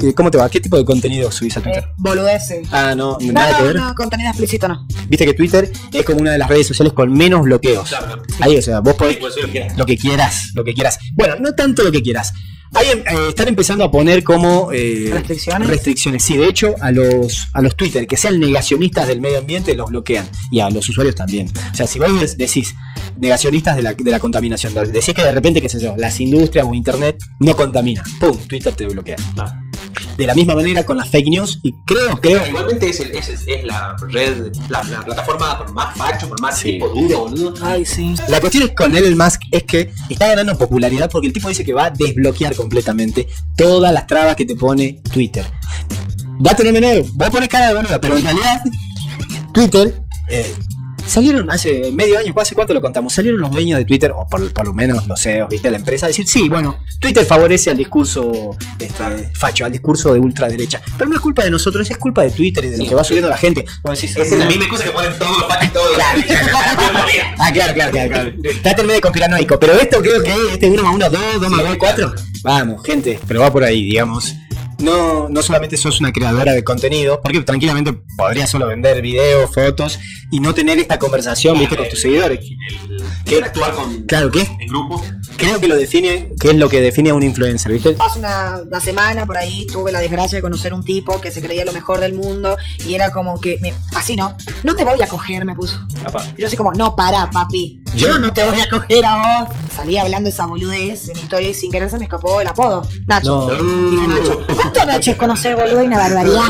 ¿Qué- 0.01 0.13
¿Cómo 0.13 0.29
te 0.31 0.37
va? 0.37 0.49
¿Qué 0.49 0.59
tipo 0.59 0.77
de 0.77 0.83
contenido 0.85 1.31
subís 1.31 1.55
a 1.57 1.61
Twitter? 1.61 1.83
Eh, 1.83 1.93
boludeces. 1.97 2.67
Ah, 2.71 2.93
no, 2.95 3.17
No, 3.21 3.31
nada 3.33 3.55
que 3.57 3.61
no, 3.61 3.67
ver. 3.67 3.75
no, 3.77 3.95
contenido 3.95 4.29
explícito 4.29 4.67
no. 4.67 4.85
Viste 5.07 5.25
que 5.25 5.33
Twitter 5.33 5.71
es 5.93 6.05
como 6.05 6.19
una 6.19 6.31
de 6.31 6.37
las 6.37 6.49
redes 6.49 6.67
sociales 6.67 6.93
con 6.93 7.11
menos 7.13 7.43
bloqueos. 7.43 7.87
Claro. 7.89 8.21
Ahí, 8.39 8.57
o 8.57 8.61
sea, 8.61 8.79
vos 8.79 8.95
podés 8.95 9.17
Puede 9.17 9.33
ser 9.33 9.43
lo 9.43 9.47
que 9.47 9.51
quieras. 9.53 9.77
lo 9.77 9.85
que 9.85 9.97
quieras, 9.97 10.49
lo 10.55 10.63
que 10.63 10.73
quieras. 10.73 10.99
Bueno, 11.13 11.35
no 11.39 11.53
tanto 11.53 11.83
lo 11.83 11.91
que 11.91 12.01
quieras. 12.01 12.33
Hay, 12.73 12.87
eh, 12.87 13.03
están 13.27 13.49
empezando 13.49 13.83
a 13.83 13.91
poner 13.91 14.23
como 14.23 14.69
eh, 14.71 15.09
¿Restricciones? 15.11 15.67
restricciones. 15.67 16.23
Sí, 16.23 16.37
de 16.37 16.47
hecho, 16.47 16.73
a 16.79 16.89
los, 16.91 17.49
a 17.51 17.61
los 17.61 17.75
Twitter 17.75 18.07
que 18.07 18.15
sean 18.15 18.39
negacionistas 18.39 19.07
del 19.09 19.19
medio 19.19 19.39
ambiente 19.39 19.75
los 19.75 19.89
bloquean. 19.89 20.25
Y 20.51 20.61
a 20.61 20.69
los 20.69 20.87
usuarios 20.87 21.13
también. 21.15 21.49
O 21.71 21.75
sea, 21.75 21.85
si 21.85 21.99
vos 21.99 22.37
decís, 22.37 22.73
negacionistas 23.17 23.75
de 23.75 23.81
la, 23.83 23.93
de 23.93 24.09
la 24.11 24.19
contaminación. 24.21 24.73
Decís 24.73 25.13
que 25.13 25.21
de 25.21 25.33
repente, 25.33 25.61
qué 25.61 25.67
sé 25.67 25.81
yo, 25.81 25.95
las 25.97 26.17
industrias 26.21 26.65
o 26.65 26.73
internet 26.73 27.17
no 27.41 27.57
contaminan. 27.57 28.05
¡Pum! 28.21 28.37
Twitter 28.47 28.73
te 28.73 28.85
bloquea. 28.87 29.17
Ah. 29.37 29.53
De 30.17 30.27
la 30.27 30.33
misma 30.35 30.55
manera 30.55 30.83
con 30.85 30.97
las 30.97 31.09
fake 31.09 31.27
news 31.29 31.59
y 31.63 31.73
creo, 31.85 32.19
creo. 32.21 32.45
Igualmente 32.47 32.89
es, 32.89 32.99
el- 32.99 33.11
es, 33.15 33.29
es- 33.29 33.45
la 33.65 33.95
red, 34.09 34.51
la, 34.69 34.83
la 34.83 35.03
plataforma 35.03 35.57
con 35.57 35.73
más 35.73 35.95
facho, 35.97 36.29
con 36.29 36.37
más 36.41 36.57
Sí. 36.59 36.73
tipo 36.73 36.89
duro, 36.89 37.19
boludo. 37.21 37.53
Ay, 37.63 37.85
sí. 37.85 38.13
La 38.27 38.39
cuestión 38.39 38.63
es 38.63 38.75
con 38.75 38.95
Elon 38.95 39.17
Musk 39.17 39.41
es 39.51 39.63
que 39.63 39.91
está 40.09 40.27
ganando 40.27 40.57
popularidad 40.57 41.09
porque 41.09 41.27
el 41.27 41.33
tipo 41.33 41.49
dice 41.49 41.63
que 41.65 41.73
va 41.73 41.85
a 41.85 41.89
desbloquear 41.89 42.55
completamente 42.55 43.27
todas 43.57 43.93
las 43.93 44.05
trabas 44.07 44.35
que 44.35 44.45
te 44.45 44.55
pone 44.55 45.01
Twitter. 45.11 45.45
Va 46.45 46.51
a 46.51 46.55
tener 46.55 46.73
menor, 46.73 47.03
va 47.19 47.27
a 47.27 47.31
poner 47.31 47.49
cara 47.49 47.67
de 47.69 47.73
boluda, 47.75 47.99
pero 48.01 48.17
en 48.17 48.23
realidad 48.23 48.61
Twitter 49.53 50.01
eh, 50.29 50.53
salieron 51.05 51.49
hace 51.49 51.91
medio 51.91 52.17
año, 52.17 52.33
¿hace 52.37 52.55
cuánto 52.55 52.73
lo 52.73 52.81
contamos? 52.81 53.13
Salieron 53.13 53.39
los 53.39 53.51
dueños 53.51 53.77
de 53.79 53.85
Twitter, 53.85 54.11
o 54.11 54.27
por, 54.27 54.51
por 54.53 54.65
lo 54.65 54.73
menos 54.73 55.07
los 55.07 55.21
CEOs, 55.21 55.49
¿viste? 55.49 55.69
La 55.69 55.77
empresa, 55.77 56.05
a 56.05 56.09
decir, 56.09 56.27
sí, 56.27 56.49
bueno, 56.49 56.79
Twitter 56.99 57.25
favorece 57.25 57.69
al 57.69 57.77
discurso 57.77 58.55
este, 58.79 59.29
facho, 59.33 59.65
al 59.65 59.71
discurso 59.71 60.13
de 60.13 60.19
ultraderecha. 60.19 60.81
Pero 60.97 61.09
no 61.09 61.15
es 61.15 61.21
culpa 61.21 61.43
de 61.43 61.51
nosotros, 61.51 61.89
es 61.89 61.97
culpa 61.97 62.23
de 62.23 62.31
Twitter 62.31 62.65
y 62.65 62.69
de 62.69 62.77
lo 62.77 62.85
que 62.85 62.95
va 62.95 63.03
subiendo 63.03 63.29
la 63.29 63.37
gente. 63.37 63.65
Vos 63.83 63.99
decís, 63.99 64.15
Esa 64.15 64.35
es 64.35 64.39
la 64.39 64.45
misma 64.45 64.69
cosa 64.69 64.83
que 64.83 64.91
ponen 64.91 65.17
todos 65.17 65.37
los 65.37 65.47
fachos 65.47 65.67
y 65.67 65.71
todos. 65.71 65.97
Ah, 67.37 67.51
claro, 67.53 67.73
claro, 67.73 67.91
claro, 67.91 68.09
claro. 68.09 68.31
Está 68.43 68.75
terminado 68.75 68.95
de 68.95 69.01
conspiranoico, 69.01 69.59
pero 69.59 69.73
esto 69.73 70.01
creo 70.01 70.21
que 70.21 70.33
este 70.53 70.69
1 70.69 70.83
más 70.83 70.95
1, 70.95 71.09
2, 71.09 71.21
2 71.41 71.49
más 71.49 71.63
2, 71.63 71.77
4. 71.77 72.13
Vamos, 72.43 72.83
gente, 72.83 73.19
pero 73.27 73.41
va 73.41 73.51
por 73.51 73.63
ahí, 73.63 73.83
digamos. 73.83 74.33
No, 74.81 75.29
no 75.29 75.41
solamente 75.41 75.77
sos 75.77 75.99
una 75.99 76.11
creadora 76.11 76.53
de 76.53 76.63
contenido, 76.63 77.21
porque 77.21 77.41
tranquilamente 77.41 77.93
podrías 78.17 78.49
solo 78.49 78.67
vender 78.67 79.01
videos, 79.01 79.53
fotos 79.53 79.99
y 80.31 80.39
no 80.39 80.53
tener 80.53 80.79
esta 80.79 80.97
conversación, 80.97 81.59
viste, 81.59 81.75
con 81.77 81.87
tus 81.89 82.01
seguidores. 82.01 82.39
Quieren 83.25 83.45
actuar 83.45 83.73
con, 83.73 84.03
Claro, 84.03 84.31
¿qué? 84.31 84.41
en 84.59 84.67
grupo. 84.67 85.03
Creo 85.41 85.59
que 85.59 85.67
lo 85.67 85.75
define, 85.75 86.29
que 86.39 86.49
es 86.51 86.55
lo 86.55 86.69
que 86.69 86.81
define 86.81 87.09
a 87.09 87.13
un 87.13 87.23
influencer, 87.23 87.71
¿viste? 87.71 87.95
Hace 87.99 88.19
una, 88.19 88.59
una 88.65 88.79
semana 88.79 89.25
por 89.25 89.37
ahí 89.37 89.65
tuve 89.67 89.91
la 89.91 89.99
desgracia 89.99 90.37
de 90.37 90.41
conocer 90.41 90.73
un 90.73 90.83
tipo 90.83 91.19
que 91.19 91.31
se 91.31 91.41
creía 91.41 91.65
lo 91.65 91.71
mejor 91.73 91.99
del 91.99 92.13
mundo 92.13 92.55
y 92.85 92.93
era 92.93 93.11
como 93.11 93.39
que, 93.41 93.57
me- 93.61 93.73
así 93.95 94.15
no, 94.15 94.35
no 94.63 94.75
te 94.75 94.83
voy 94.85 95.01
a 95.01 95.07
coger, 95.07 95.43
me 95.45 95.55
puso. 95.55 95.79
Y 96.37 96.41
yo 96.41 96.47
así 96.47 96.55
como, 96.55 96.71
no, 96.73 96.95
para, 96.95 97.29
papi, 97.29 97.81
yo 97.95 98.17
no 98.19 98.31
te 98.31 98.43
voy 98.43 98.59
a 98.59 98.69
coger 98.69 99.05
a 99.05 99.15
vos. 99.45 99.55
Salí 99.75 99.97
hablando 99.97 100.29
esa 100.29 100.45
boludez 100.45 101.09
en 101.09 101.17
historia 101.17 101.49
y 101.49 101.53
sin 101.53 101.71
querer 101.71 101.89
se 101.89 101.97
me 101.97 102.03
escapó 102.05 102.39
el 102.41 102.47
apodo. 102.47 102.87
Nacho. 103.07 103.49
No. 103.51 104.07
Nacho. 104.07 104.45
¿Cuánto 104.55 104.85
Nacho 104.85 105.11
es 105.11 105.17
conocer, 105.17 105.55
boludo? 105.55 105.81
Y 105.83 105.87
una 105.87 105.97
barbaridad. 105.97 106.47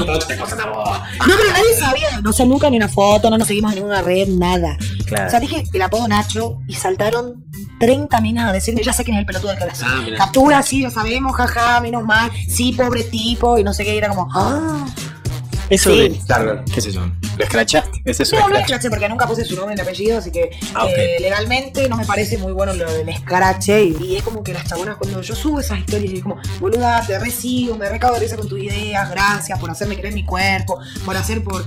No, 1.27 1.33
pero 1.37 1.49
nadie 1.51 1.73
sabía. 1.79 2.21
No 2.21 2.33
sé 2.33 2.45
nunca 2.45 2.69
ni 2.69 2.77
una 2.77 2.87
foto, 2.89 3.29
no 3.29 3.37
nos 3.37 3.47
seguimos 3.47 3.71
en 3.71 3.75
ninguna 3.79 4.01
red, 4.01 4.27
nada. 4.27 4.77
Claro. 5.11 5.27
O 5.27 5.29
sea, 5.31 5.39
dije 5.39 5.63
el 5.73 5.81
apodo 5.81 6.07
Nacho 6.07 6.59
y 6.67 6.73
saltaron 6.75 7.45
30 7.79 8.21
minas 8.21 8.49
a 8.49 8.53
decirme, 8.53 8.81
ya 8.83 8.93
sé 8.93 9.03
quién 9.03 9.17
es 9.17 9.21
el 9.21 9.25
pelotudo 9.25 9.51
del 9.51 9.59
corazón. 9.59 9.87
Ah. 9.91 10.05
Captura, 10.17 10.61
sí, 10.63 10.81
lo 10.81 10.89
sabemos, 10.91 11.35
jaja, 11.35 11.79
menos 11.81 12.03
mal. 12.03 12.31
Sí, 12.49 12.73
pobre 12.73 13.03
tipo, 13.03 13.57
y 13.57 13.63
no 13.63 13.73
sé 13.73 13.83
qué. 13.83 13.93
Y 13.95 13.97
era 13.97 14.09
como, 14.09 14.27
ah. 14.33 14.85
Eso 15.69 15.89
Sí. 15.89 16.09
de, 16.09 16.19
claro, 16.27 16.61
qué 16.73 16.81
sé 16.81 16.91
yo, 16.91 16.99
lo 17.37 17.43
escrachaste, 17.45 18.01
ese 18.03 18.23
es 18.23 18.33
No, 18.33 18.39
no 18.39 18.45
escrache. 18.47 18.61
escrache 18.63 18.89
porque 18.89 19.07
nunca 19.07 19.25
puse 19.25 19.45
su 19.45 19.55
nombre 19.55 19.73
ni 19.73 19.79
apellido, 19.79 20.17
así 20.17 20.29
que 20.29 20.49
Ah, 20.75 20.85
eh, 20.89 21.15
legalmente 21.21 21.87
no 21.87 21.95
me 21.95 22.03
parece 22.05 22.37
muy 22.37 22.51
bueno 22.51 22.73
lo 22.73 22.91
del 22.91 23.07
escrache. 23.07 23.81
Y, 23.85 23.95
y 24.03 24.15
es 24.17 24.23
como 24.23 24.43
que 24.43 24.51
las 24.53 24.65
chabonas, 24.65 24.97
cuando 24.97 25.21
yo 25.21 25.33
subo 25.33 25.61
esas 25.61 25.79
historias, 25.79 26.11
y 26.11 26.17
es 26.17 26.23
como, 26.23 26.35
boluda, 26.59 27.01
te 27.07 27.17
recibo, 27.19 27.77
me 27.77 27.87
recago 27.87 28.15
de 28.15 28.19
risa 28.19 28.35
con 28.35 28.49
tus 28.49 28.59
ideas, 28.59 29.09
gracias 29.11 29.57
por 29.59 29.71
hacerme 29.71 29.95
creer 29.97 30.13
mi 30.13 30.25
cuerpo, 30.25 30.77
por 31.05 31.15
hacer 31.15 31.41
por. 31.41 31.65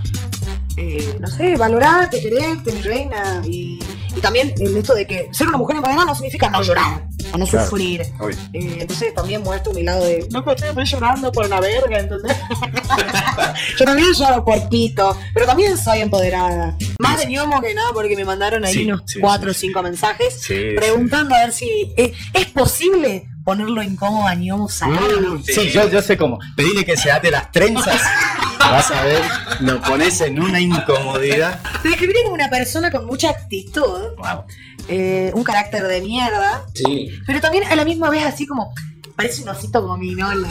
Eh, 0.76 1.16
no 1.21 1.26
sé, 1.28 1.57
valorarte, 1.57 2.21
quererte, 2.21 2.73
mi 2.73 2.83
reina. 2.83 3.43
Y, 3.45 3.78
y 4.16 4.21
también 4.21 4.52
el 4.59 4.76
hecho 4.76 4.95
de 4.95 5.07
que 5.07 5.28
ser 5.33 5.49
una 5.49 5.57
mujer 5.59 5.76
empoderada 5.76 6.04
no 6.07 6.14
significa 6.14 6.49
no 6.50 6.62
llorar 6.62 7.07
o 7.33 7.38
no 7.38 7.47
Claro. 7.47 7.66
sufrir. 7.69 8.02
Eh, 8.52 8.78
entonces 8.81 9.14
también 9.14 9.43
muestro 9.43 9.73
mi 9.73 9.83
lado 9.83 10.04
de. 10.04 10.26
No, 10.31 10.45
pero 10.45 10.57
estoy 10.57 10.85
llorando 10.85 11.31
por 11.33 11.47
una 11.47 11.61
verga, 11.61 11.99
¿entendés? 12.00 12.37
Yo 13.78 13.85
también 13.85 14.12
lloro 14.12 14.45
por 14.45 14.69
pito, 14.69 15.16
pero 15.33 15.47
también 15.47 15.76
soy 15.78 16.00
empoderada. 16.00 16.76
Más 16.99 17.19
de 17.19 17.26
ñomo 17.26 17.61
que 17.61 17.75
nada, 17.75 17.90
porque 17.93 18.16
me 18.16 18.25
mandaron 18.25 18.64
ahí 18.64 18.73
Sí, 18.75 18.85
unos 18.87 19.02
sí, 19.07 19.21
cuatro 19.21 19.50
o 19.50 19.54
sí, 19.54 19.66
cinco 19.66 19.83
mensajes 19.83 20.47
preguntando 20.76 21.35
a 21.35 21.40
ver 21.40 21.52
si 21.52 21.93
eh, 21.97 22.12
es 22.33 22.47
posible 22.47 23.28
ponerlo 23.44 23.82
incómodo 23.82 24.26
a 24.26 24.34
ñomo 24.34 24.68
salado. 24.68 25.38
Sí, 25.44 25.68
yo, 25.70 25.88
yo 25.88 26.00
sé 26.02 26.16
cómo. 26.16 26.38
Pedile 26.56 26.84
que 26.84 26.96
se 26.96 27.10
ate 27.12 27.30
las 27.30 27.52
trenzas. 27.52 28.00
Vas 28.58 28.90
a 28.90 29.04
ver, 29.04 29.22
lo 29.60 29.80
pones 29.82 30.20
en 30.22 30.40
una 30.40 30.58
incomodidad. 30.60 31.60
Te 31.82 31.88
describiría 31.90 32.22
como 32.22 32.34
una 32.34 32.48
persona 32.48 32.90
con 32.90 33.04
mucha 33.04 33.28
actitud, 33.30 34.14
Wow. 34.16 34.44
eh, 34.88 35.30
un 35.34 35.44
carácter 35.44 35.82
de 35.86 36.00
mierda, 36.00 36.64
Sí. 36.74 37.10
pero 37.26 37.40
también 37.40 37.64
a 37.64 37.76
la 37.76 37.84
misma 37.84 38.08
vez 38.10 38.24
así 38.24 38.46
como. 38.46 38.72
Parece 39.16 39.42
un 39.42 39.49
osito 39.49 39.80
gominola. 39.87 40.49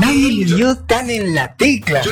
Nadie 0.00 0.32
le 0.32 0.54
dio 0.56 0.76
tan 0.78 1.08
en 1.08 1.34
la 1.34 1.54
tecla. 1.54 2.02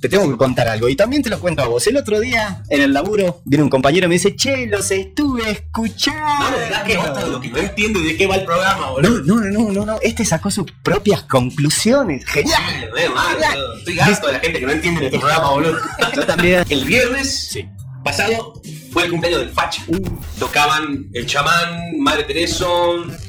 Te 0.00 0.08
tengo 0.08 0.30
que 0.30 0.36
contar 0.36 0.68
algo. 0.68 0.88
Y 0.88 0.96
también 0.96 1.22
te 1.22 1.30
lo 1.30 1.40
cuento 1.40 1.62
a 1.62 1.66
vos. 1.66 1.86
El 1.86 1.96
otro 1.96 2.20
día, 2.20 2.62
en 2.68 2.82
el 2.82 2.92
laburo, 2.92 3.40
viene 3.44 3.62
un 3.64 3.70
compañero 3.70 4.06
y 4.06 4.08
me 4.08 4.14
dice, 4.14 4.36
che, 4.36 4.66
los 4.66 4.90
estuve 4.90 5.50
escuchando. 5.50 6.50
No, 6.50 6.56
verdad 6.56 6.84
que 6.84 6.98
otra 6.98 7.24
de 7.24 7.30
lo 7.30 7.40
que 7.40 7.48
no 7.48 7.58
entiende 7.58 8.00
de 8.00 8.16
qué 8.16 8.26
va 8.26 8.36
el 8.36 8.44
programa, 8.44 8.90
boludo. 8.90 9.22
No, 9.22 9.40
no, 9.40 9.50
no, 9.50 9.72
no, 9.72 9.86
no. 9.86 9.98
Este 10.02 10.24
sacó 10.24 10.50
sus 10.50 10.70
propias 10.82 11.22
conclusiones. 11.22 12.26
Genial. 12.26 12.90
Estoy 13.78 13.98
harto 13.98 14.26
de 14.26 14.32
la 14.34 14.40
gente 14.40 14.60
que 14.60 14.66
no 14.66 14.72
entiende 14.72 15.00
de 15.00 15.06
este 15.06 15.18
programa, 15.18 15.50
boludo. 15.50 15.78
Yo 16.14 16.26
también. 16.26 16.64
El 16.68 16.84
viernes 16.84 17.48
Sí. 17.50 17.68
Pasado 18.04 18.52
fue 18.92 19.04
el 19.04 19.10
cumpleaños 19.10 19.40
del 19.40 19.50
Facha. 19.50 19.82
Tocaban 20.38 21.08
el 21.12 21.26
chamán, 21.26 21.98
Madre 21.98 22.24
Teresa, 22.24 22.66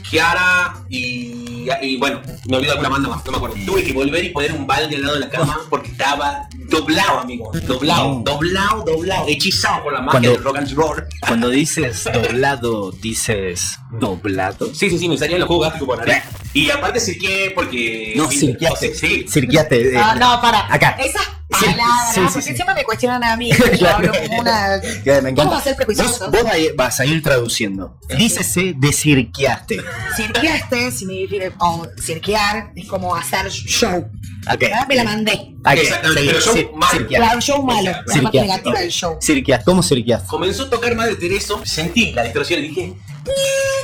Kiara 0.10 0.76
y, 0.90 1.68
y 1.82 1.98
bueno, 1.98 2.22
me 2.48 2.58
olvido 2.58 2.74
alguna 2.74 2.90
banda 2.90 3.10
más, 3.10 3.26
no 3.26 3.32
me 3.32 3.38
acuerdo. 3.38 3.56
Tuve 3.66 3.84
que 3.84 3.94
volver 3.94 4.24
y 4.24 4.30
poner 4.30 4.52
un 4.54 4.68
balde 4.68 4.96
al 4.96 5.02
lado 5.02 5.14
de 5.16 5.20
la 5.22 5.30
cama 5.30 5.60
porque 5.70 5.90
estaba 5.92 6.48
doblado, 6.70 7.20
amigo. 7.20 7.52
Doblado, 7.68 8.22
doblado, 8.24 8.84
doblado, 8.86 9.26
hechizado 9.28 9.84
por 9.84 9.94
la 9.94 10.00
magia 10.02 10.12
Cuando- 10.12 10.32
del 10.32 10.44
rock 10.44 10.58
and 10.58 10.72
roll. 10.74 11.04
Cuando 11.22 11.50
dices 11.50 12.04
doblado, 12.14 12.92
dices 12.92 13.80
doblado. 13.92 14.74
Sí, 14.74 14.90
sí, 14.90 14.98
sí, 15.00 15.10
me 15.10 15.18
salían 15.18 15.40
los 15.40 15.50
por 15.50 15.98
nariz. 16.06 16.24
Y 16.54 16.70
aparte 16.70 17.00
cirqué 17.00 17.52
porque. 17.56 18.14
No, 18.16 18.30
sea, 18.30 18.56
Sí. 18.94 19.26
Cirquiaste. 19.28 19.94
eh, 19.96 19.98
Ah, 19.98 20.16
no, 20.20 20.40
para. 20.42 20.72
Acá. 20.74 20.92
Esas 21.00 21.22
Sí, 21.24 21.45
palabras, 21.60 22.14
sí, 22.14 22.22
sí, 22.22 22.28
porque 22.34 22.42
sí. 22.42 22.56
siempre 22.56 22.76
me 22.76 22.84
cuestionan 22.84 23.24
a 23.24 23.36
mí. 23.38 23.52
que 23.56 23.72
Yo 23.72 23.78
Claro. 23.78 23.96
hablo 23.98 24.12
como 24.28 24.40
una. 24.42 24.82
me. 25.04 25.36
¿Cómo 25.36 25.54
a 25.56 25.62
ser 25.62 25.74
Vos, 25.76 25.86
prejuicioso? 25.86 26.32
vos 26.32 26.46
ahí 26.52 26.70
vas 26.76 27.00
a 27.00 27.06
ir 27.06 27.22
traduciendo. 27.24 27.98
Dícese 28.18 28.74
de 28.76 28.94
cirquiaste. 28.94 29.82
Cirqueaste 30.16 30.92
significa. 30.92 31.46
O 31.60 31.88
cirquear 32.02 32.72
es 32.76 32.86
como 32.88 33.16
hacer 33.16 33.50
show. 33.50 34.10
Ok. 34.52 34.60
¿verdad? 34.60 34.88
Me 34.88 34.96
la 34.96 35.04
mandé. 35.04 35.56
Ah, 35.64 35.74
Exactamente, 35.74 36.24
pero 36.28 36.40
show 36.42 36.72
malo. 36.76 37.08
Claro, 37.08 37.42
show 37.42 37.64
malo. 37.64 37.92
La 38.06 38.22
parte 38.22 38.42
negativa 38.42 38.80
del 38.80 38.92
show. 38.92 39.18
Cirquiaste. 39.22 39.66
¿Cómo 39.66 39.82
cirquiaste? 39.82 40.28
Comenzó 40.28 40.64
a 40.64 40.70
tocar 40.70 40.96
Madre 40.96 41.16
Teresa, 41.16 41.56
sentí 41.64 42.12
la 42.14 42.24
distorsión 42.24 42.64
y 42.64 42.68
dije. 42.70 42.94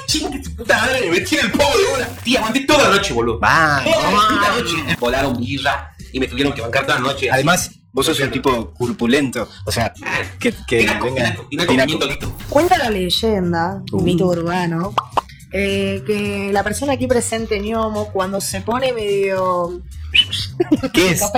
Chico, 0.05 0.29
que 0.29 0.37
tu 0.39 0.55
puta 0.55 0.77
madre 0.77 1.01
me 1.09 1.19
metí 1.19 1.35
en 1.35 1.45
el 1.45 1.51
pogo 1.51 1.71
de 1.77 1.95
una. 1.95 2.07
Tía, 2.23 2.39
aguanté 2.39 2.59
toda 2.61 2.89
la 2.89 2.95
noche, 2.95 3.11
boludo. 3.13 3.39
Va. 3.39 3.81
Toda 3.83 4.11
la 4.11 4.55
noche. 4.55 4.97
Volaron 4.99 5.37
birra 5.39 5.90
y 6.13 6.19
me 6.19 6.27
tuvieron 6.27 6.53
que 6.53 6.61
bancar 6.61 6.85
toda 6.85 6.99
la 6.99 7.05
noche. 7.07 7.29
Además, 7.31 7.71
vos 7.91 8.05
sos 8.05 8.19
un 8.19 8.31
tipo 8.31 8.73
corpulento. 8.73 9.47
O 9.65 9.71
sea, 9.71 9.93
que, 10.39 10.53
que 10.67 10.79
Tinaco, 10.79 11.05
venga. 11.05 11.23
tinaco, 11.23 11.47
tinaco, 11.49 11.71
tinaco. 11.71 11.87
pimiento 11.91 12.07
listo. 12.07 12.35
Cuenta 12.49 12.77
la 12.77 12.89
leyenda, 12.89 13.81
un 13.91 14.01
Uh. 14.01 14.03
mito 14.03 14.25
urbano, 14.27 14.93
eh, 15.53 16.01
que 16.05 16.49
la 16.53 16.63
persona 16.63 16.93
aquí 16.93 17.07
presente, 17.07 17.59
Ñomo, 17.59 18.11
cuando 18.11 18.39
se 18.41 18.61
pone 18.61 18.93
medio 18.93 19.81
¿Qué 20.93 21.09
es? 21.11 21.21
Ah, 21.21 21.31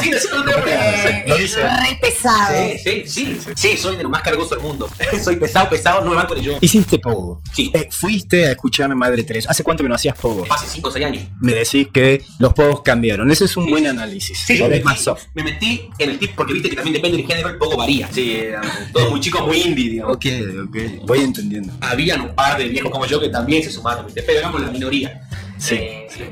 sí, 0.00 0.10
sí, 0.12 0.28
no 0.32 0.44
tengo 0.44 0.56
problema. 0.58 0.84
eh, 0.84 1.24
lo 1.26 1.36
dice. 1.36 1.62
re 1.62 1.98
pesado. 2.00 2.54
Sí, 2.82 3.04
sí, 3.06 3.36
sí, 3.38 3.38
sí, 3.56 3.76
soy 3.76 3.96
de 3.96 4.02
lo 4.02 4.08
más 4.08 4.22
cargoso 4.22 4.54
del 4.54 4.64
mundo. 4.64 4.88
soy 5.22 5.36
pesado, 5.36 5.68
pesado, 5.68 6.04
no 6.04 6.10
me 6.10 6.16
banco 6.16 6.34
ni 6.34 6.42
yo. 6.42 6.58
Hiciste 6.60 6.98
pogo. 6.98 7.42
Sí. 7.52 7.70
Eh, 7.74 7.88
fuiste 7.90 8.46
a 8.46 8.50
escuchar 8.52 8.90
a 8.90 8.94
Madre 8.94 9.22
Teresa. 9.24 9.50
¿Hace 9.50 9.62
cuánto 9.64 9.82
que 9.82 9.88
no 9.88 9.94
hacías 9.94 10.16
pogo? 10.16 10.46
Hace 10.50 10.66
5 10.68 10.88
o 10.88 10.92
6 10.92 11.04
años. 11.06 11.24
Me 11.40 11.52
decís 11.54 11.88
que 11.92 12.22
los 12.38 12.52
pogos 12.54 12.82
cambiaron. 12.82 13.30
Ese 13.30 13.44
es 13.46 13.56
un 13.56 13.68
buen 13.70 13.86
análisis. 13.86 14.38
Sí, 14.38 14.62
me 14.62 14.76
es 14.76 14.84
más 14.84 14.94
metí, 14.94 15.04
soft. 15.04 15.22
me 15.34 15.42
metí 15.44 15.90
en 15.98 16.10
el 16.10 16.18
tip 16.18 16.32
porque 16.36 16.52
viste 16.54 16.70
que 16.70 16.76
también 16.76 16.94
depende 16.94 17.16
del 17.18 17.26
género, 17.26 17.48
el 17.48 17.56
poco 17.58 17.76
varía. 17.76 18.08
Sí, 18.12 18.36
eran 18.36 18.62
todos 18.92 19.10
muy 19.10 19.20
chicos, 19.20 19.44
muy 19.46 19.60
indie, 19.60 19.90
digamos. 19.90 20.16
Ok, 20.16 20.26
ok. 20.68 20.76
Voy 21.06 21.20
entendiendo. 21.20 21.72
Habían 21.80 22.20
un 22.20 22.34
par 22.34 22.58
de 22.58 22.68
viejos 22.68 22.90
como 22.90 23.06
yo 23.06 23.20
que 23.20 23.28
también 23.28 23.62
se 23.62 23.70
sumaron, 23.70 24.06
pero 24.14 24.38
éramos 24.38 24.60
la 24.60 24.70
minoría. 24.70 25.22
Sí, 25.58 25.74
Eh, 25.74 26.06
sí, 26.14 26.22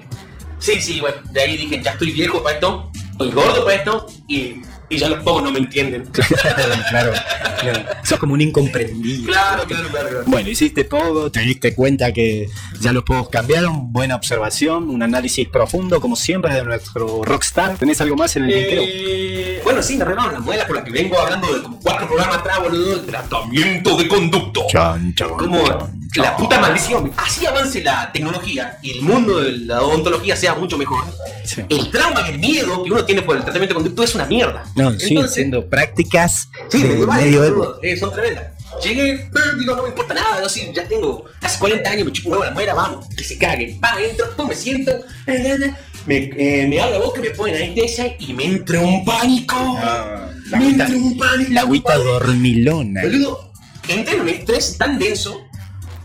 sí, 0.81 1.01
bueno, 1.01 1.17
de 1.31 1.41
ahí 1.41 1.57
dije, 1.57 1.81
ya 1.83 1.93
estoy 1.93 2.13
viejo 2.13 2.43
para 2.43 2.57
esto, 2.57 2.91
estoy 3.13 3.31
gordo 3.31 3.65
para 3.65 3.77
esto, 3.77 4.07
y 4.29 4.63
y 4.89 4.99
ya 4.99 5.09
los 5.09 5.23
pocos 5.23 5.43
no 5.43 5.51
me 5.51 5.59
entienden. 5.59 6.07
claro, 6.91 7.13
claro. 7.61 7.85
Sos 8.05 8.19
como 8.19 8.35
un 8.35 8.41
incomprendido. 8.41 9.27
Claro, 9.27 9.65
claro, 9.65 9.89
claro. 9.89 10.09
claro. 10.09 10.25
Bueno, 10.27 10.49
hiciste 10.49 10.85
pogo, 10.85 11.31
te 11.31 11.41
diste 11.41 11.75
cuenta 11.75 12.13
que 12.13 12.49
ya 12.81 12.93
los 12.93 13.03
pogos 13.03 13.29
cambiaron, 13.29 13.93
buena 13.93 14.15
observación, 14.15 14.89
un 14.89 15.03
análisis 15.03 15.49
profundo, 15.49 16.01
como 16.01 16.15
siempre, 16.15 16.55
de 16.55 16.65
nuestro 16.65 17.25
rockstar. 17.25 17.77
¿Tenés 17.77 18.01
algo 18.01 18.17
más 18.17 18.37
en 18.37 18.45
el 18.45 18.53
tintero? 18.53 18.83
Eh, 18.85 19.61
bueno, 19.65 19.83
sí, 19.83 19.97
me 19.97 20.05
renovaron 20.05 20.35
la 20.35 20.41
modela 20.41 20.67
por 20.67 20.77
la 20.77 20.85
que 20.85 20.91
vengo 20.91 21.19
hablando 21.19 21.53
de 21.53 21.63
como 21.63 21.81
cuatro 21.81 22.07
programas 22.07 22.39
atrás, 22.39 22.61
boludo, 22.63 22.99
de 22.99 23.07
tratamiento 23.07 23.97
de 23.97 24.09
conducto. 24.09 24.67
Chan, 24.69 25.15
chan, 25.15 25.31
chan, 25.37 26.06
la 26.21 26.37
puta 26.37 26.61
maldición. 26.61 27.13
Así 27.17 27.47
avance 27.47 27.83
la 27.83 28.11
tecnología 28.13 28.79
y 28.83 28.93
el 28.93 29.03
mundo 29.03 29.41
de 29.41 29.53
la 29.53 29.83
odontología 29.83 30.37
sea 30.37 30.55
mucho 30.55 30.77
mejor. 30.79 31.05
Sí. 31.45 31.63
El 31.69 31.91
trauma 31.91 32.29
el 32.29 32.39
miedo 32.39 32.83
que 32.83 32.91
uno 32.93 33.05
tiene 33.05 33.23
por 33.23 33.37
el 33.37 33.43
tratamiento 33.43 33.75
de 33.75 33.81
conducto 33.83 34.03
es 34.03 34.15
una 34.15 34.25
mierda. 34.27 34.65
No, 34.75 34.99
siguen 34.99 35.29
siendo 35.29 35.67
prácticas 35.69 36.49
Sí, 36.71 36.83
de 36.83 37.07
medioevo. 37.07 37.57
boludo, 37.57 37.79
eh, 37.83 37.97
son 37.97 38.13
tremendas. 38.13 38.45
Llegué, 38.83 39.31
digo, 39.59 39.77
no 39.77 39.83
me 39.85 39.89
importa 39.89 40.13
nada, 40.13 40.43
yo 40.43 40.49
sí, 40.49 40.71
ya 40.75 40.87
tengo 40.87 41.25
hace 41.41 41.59
40 41.59 41.89
años, 41.89 42.05
me 42.07 42.13
chupo 42.13 42.31
huevo 42.31 42.45
la 42.45 42.51
muera, 42.51 42.75
vamos, 42.75 43.07
que 43.17 43.25
se 43.25 43.39
cague. 43.39 43.79
Va, 43.83 43.95
entro, 44.03 44.27
me 44.47 44.55
siento, 44.55 44.91
eh, 44.91 45.03
eh, 45.29 45.57
eh, 45.65 45.75
me, 46.05 46.17
eh, 46.37 46.67
me 46.69 46.77
la 46.77 46.99
boca, 46.99 47.21
me 47.21 47.31
ponen 47.31 47.57
anestesia 47.57 48.15
y 48.19 48.33
me 48.35 48.45
entra 48.45 48.81
un 48.81 49.05
pánico. 49.05 49.55
Ah, 49.79 50.29
me 50.59 50.69
entra 50.69 50.89
un 50.89 51.17
pánico. 51.17 51.53
la 51.53 51.61
agüita 51.63 51.97
dormilona. 51.97 53.03
Boludo, 53.03 53.53
entré 53.89 54.15
en 54.17 54.21
un 54.23 54.29
estrés 54.29 54.77
tan 54.77 54.99
denso 54.99 55.46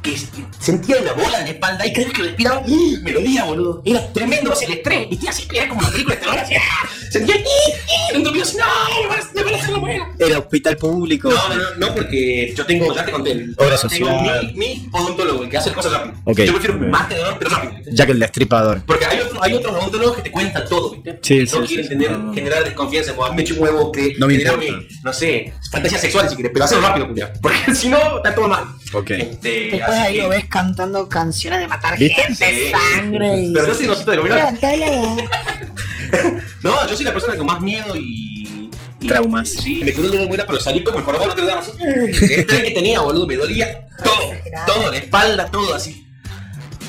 que 0.02 0.18
sentía 0.60 0.98
una 0.98 1.14
bola 1.14 1.40
en 1.40 1.46
la 1.46 1.52
espalda 1.52 1.86
y 1.86 1.94
creo 1.94 2.12
que 2.12 2.24
respiraba 2.24 2.62
¡ah! 2.66 3.00
melodía, 3.02 3.44
boludo. 3.44 3.82
Era 3.86 4.12
tremendo 4.14 4.52
así 4.52 4.66
el 4.66 4.74
estrés. 4.74 5.08
Y 5.10 5.28
así, 5.28 5.48
era 5.54 5.68
como 5.70 5.82
una 5.82 5.90
película 5.90 6.16
de 6.16 6.22
terror. 6.22 6.40
así, 6.40 6.56
¡ah! 6.56 6.90
Sentía 7.12 7.36
¡ah! 7.36 7.40
¡ah! 7.44 8.14
dentro 8.14 8.32
mío 8.32 8.44
así, 8.44 8.58
no, 8.58 9.44
me 9.44 9.56
hacer 9.56 9.70
la 9.72 9.78
muela. 9.80 10.08
Era 10.18 10.40
hospital 10.40 10.78
público. 10.78 11.30
No, 11.30 11.50
no, 11.50 11.56
no, 11.56 11.64
no, 11.88 11.96
porque 11.96 12.54
yo 12.56 12.66
tengo, 12.66 12.96
ya 12.96 13.04
te 13.06 13.12
conté, 13.12 13.32
el- 13.32 13.52
Obra 13.58 13.76
tengo 13.78 13.78
social. 13.78 14.54
mi, 14.56 14.60
mi 14.78 14.90
odontólogo, 14.94 15.44
el 15.44 15.50
que 15.50 15.58
hace 15.58 15.72
cosas 15.74 15.92
rápido. 15.92 16.16
Ok. 16.24 16.40
Yo 16.40 16.54
prefiero 16.54 16.78
más 16.80 17.10
dolor, 17.10 17.36
pero 17.38 17.52
rápido. 17.52 17.74
Ya 17.92 18.06
que 18.06 18.12
el 18.14 18.20
destripador. 18.20 18.82
Porque 18.86 19.06
hay, 19.06 19.20
otro- 19.20 19.44
hay 19.44 19.54
otros 19.54 19.74
odontólogos 19.76 20.16
que 20.18 20.22
te 20.24 20.32
cuentan 20.32 20.64
todo, 20.70 20.92
¿viste? 20.92 21.20
Sí, 21.22 21.40
no 21.40 21.46
sí, 21.62 21.68
quieren 21.68 21.84
sí. 21.86 21.90
tener, 21.90 22.12
No. 22.18 22.34
generar 22.34 22.64
desconfianza, 22.64 23.12
como 23.14 23.26
a 23.26 23.30
mí 23.32 23.36
me 23.38 23.44
chupo 23.44 23.62
un 23.62 23.68
huevo 23.68 23.92
que 23.92 24.16
No 24.18 24.28
me 24.28 24.36
importa. 24.36 24.64
no 25.04 25.14
sé, 25.14 25.54
fantasías 25.70 26.02
sexuales 26.02 26.32
si 26.32 26.36
quieres, 26.38 26.52
pero 26.54 26.66
hacerlo 26.66 26.88
rápido, 26.88 27.08
culiao. 27.10 27.30
Porque 27.42 27.76
si 27.76 27.90
no, 27.90 28.18
está 28.18 28.34
todo 28.34 28.48
mal. 28.48 28.64
Ok. 28.94 29.12
Este, 29.12 29.70
Después 29.72 29.98
ahí 30.00 30.16
que- 30.16 30.22
lo 30.22 30.30
ves 30.30 30.46
cantando 30.46 31.10
canciones 31.10 31.60
de 31.60 31.68
matar 31.68 31.98
¿Viste? 31.98 32.22
gente, 32.22 32.66
Sí. 32.68 32.72
sangre 32.72 33.38
y. 33.42 33.54
Pero 33.54 33.68
yo 33.68 33.74
soy 33.74 33.86
inocente 33.86 34.12
de 34.12 34.18
lo. 34.18 34.24
No, 36.64 36.88
yo 36.88 36.96
soy 36.96 37.06
la 37.06 37.14
persona 37.14 37.36
con 37.38 37.46
más 37.48 37.62
miedo 37.62 37.96
y. 37.96 38.70
y- 39.00 39.08
Traumas. 39.08 39.50
Sí, 39.50 39.82
me 39.84 39.92
quedó 39.94 40.12
un 40.22 40.28
muela, 40.28 40.46
pero 40.46 40.60
salí 40.60 40.84
como 40.84 41.00
el 41.00 41.04
jorobado 41.04 41.30
no 41.30 41.36
te 41.36 41.44
daba 41.46 41.62
así. 41.62 41.72
El 41.82 42.10
estrés 42.10 42.64
que 42.64 42.72
tenía, 42.72 43.02
boludo, 43.02 43.26
me 43.26 43.36
dolía 43.36 43.88
todo. 44.04 44.32
Todo, 44.68 44.92
la 44.92 44.98
espalda, 44.98 45.46
todo 45.50 45.74
así. 45.74 46.08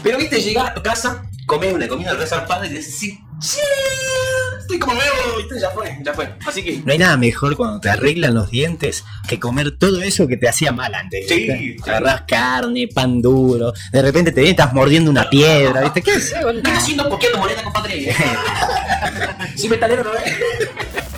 Pero 0.02 0.18
viste, 0.18 0.40
llegás 0.42 0.70
a 0.70 0.74
tu 0.74 0.82
casa, 0.82 1.22
comés 1.46 1.72
una 1.72 1.88
comida 1.88 2.12
resarpada 2.12 2.66
y 2.66 2.70
dices, 2.70 2.98
sí, 2.98 3.18
sí, 3.40 3.60
estoy 4.72 4.78
como 4.78 4.94
nuevo, 4.94 5.36
viste, 5.36 5.60
ya 5.60 5.70
fue, 5.70 5.98
ya 6.02 6.14
fue. 6.14 6.28
Así 6.46 6.62
que. 6.62 6.82
No 6.84 6.92
hay 6.92 6.98
nada 6.98 7.16
mejor 7.16 7.56
cuando 7.56 7.80
te 7.80 7.90
arreglan 7.90 8.34
los 8.34 8.50
dientes 8.50 9.04
que 9.28 9.38
comer 9.38 9.72
todo 9.72 10.02
eso 10.02 10.26
que 10.26 10.36
te 10.36 10.48
hacía 10.48 10.72
mal 10.72 10.94
antes. 10.94 11.28
Sí, 11.28 11.46
sí. 11.46 11.76
Agarrás 11.82 12.22
carne, 12.22 12.88
pan 12.88 13.20
duro, 13.20 13.72
de 13.92 14.02
repente 14.02 14.32
te 14.32 14.48
estás 14.48 14.72
mordiendo 14.72 15.10
una 15.10 15.28
piedra, 15.28 15.82
¿viste? 15.82 16.02
¿Qué 16.02 16.12
es? 16.12 16.32
¿Qué 16.32 16.56
estás 16.56 16.78
haciendo 16.78 17.08
moneda, 17.38 17.62
compadre? 17.62 18.14
sí, 19.56 19.68
metalero, 19.68 20.04
¿no 20.04 20.12
ves? 20.12 20.22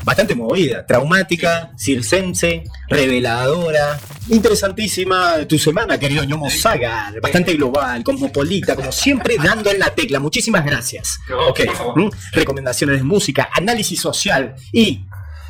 Bastante 0.05 0.35
movida, 0.35 0.85
traumática, 0.85 1.73
circense, 1.79 2.65
reveladora, 2.89 3.99
interesantísima 4.29 5.47
tu 5.49 5.59
semana, 5.59 5.99
querido 5.99 6.25
ñomo 6.25 6.51
Saga, 6.51 7.13
bastante 7.23 7.55
global, 7.55 8.05
cosmopolita, 8.05 8.77
como 8.77 8.93
siempre 8.93 9.37
dando 9.43 9.71
en 9.71 9.79
la 9.79 9.95
tecla. 9.95 10.21
Muchísimas 10.21 10.65
gracias. 10.65 11.19
Ok, 11.49 11.61
recomendaciones 12.33 12.99
de 12.99 13.03
música, 13.03 13.49
análisis 13.53 13.99
social 14.01 14.55
y 14.73 15.01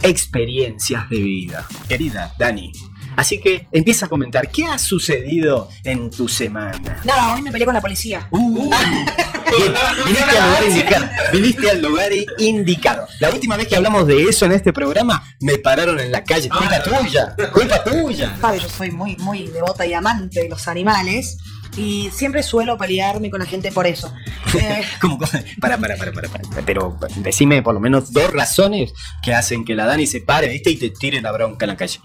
experiencias 0.03 1.09
de 1.11 1.17
vida. 1.19 1.67
Querida 1.89 2.33
Dani. 2.39 2.71
Así 3.17 3.41
que 3.41 3.67
empieza 3.73 4.07
a 4.07 4.09
comentar, 4.09 4.49
¿qué 4.51 4.65
ha 4.65 4.79
sucedido 4.79 5.69
en 5.85 6.11
tu 6.11 6.29
semana? 6.29 7.01
Nada, 7.05 7.35
hoy 7.35 7.43
me 7.43 7.53
peleé 7.53 7.65
con 7.65 7.75
la 7.75 7.81
policía. 7.81 8.29
Uh, 8.31 8.71
viniste 10.05 10.39
al 10.39 10.47
lugar 10.47 10.65
indicado. 10.65 11.07
Viniste 11.33 11.71
al 11.71 11.83
lugar 11.83 12.11
indicado. 12.39 13.07
La 13.21 13.31
última 13.31 13.57
vez 13.57 13.69
que 13.69 13.77
hablamos 13.77 14.07
de 14.07 14.25
eso 14.25 14.47
en 14.47 14.53
este 14.53 14.73
programa, 14.73 15.25
me 15.41 15.59
pararon 15.59 16.01
en 16.01 16.11
la 16.11 16.25
calle. 16.25 16.49
Culpa 16.49 16.83
tuya, 16.83 17.37
culpa 17.53 17.85
tuya. 17.85 18.37
Sabe, 18.41 18.61
yo 18.61 18.69
soy 18.69 18.91
muy, 18.91 19.17
muy 19.17 19.47
devota 19.49 19.87
y 19.87 19.95
amante 19.95 20.43
de 20.43 20.49
los 20.49 20.69
animales. 20.69 21.39
Y 21.77 22.09
siempre 22.13 22.45
suelo 22.45 22.79
pelearme 22.79 23.31
con 23.31 23.41
la 23.41 23.47
gente 23.47 23.73
por 23.73 23.87
eso. 23.87 24.13
Eh, 24.55 24.85
cómo? 25.01 25.19
Para, 25.19 25.77
para, 25.79 25.97
para, 25.97 26.13
para, 26.13 26.29
para. 26.29 26.45
Pero 26.65 26.97
decime 27.17 27.61
por 27.61 27.75
lo 27.75 27.81
menos 27.81 28.13
dos 28.13 28.33
razones 28.33 28.93
que 29.21 29.35
hacen 29.35 29.65
que 29.65 29.75
la 29.75 29.85
Dani 29.85 30.07
se 30.07 30.21
pare, 30.21 30.47
¿viste? 30.47 30.71
Y 30.71 30.77
te 30.77 30.91
tire 30.91 31.21
la 31.21 31.33
bronca 31.33 31.65
en 31.65 31.71
la 31.71 31.77
calle. 31.77 31.99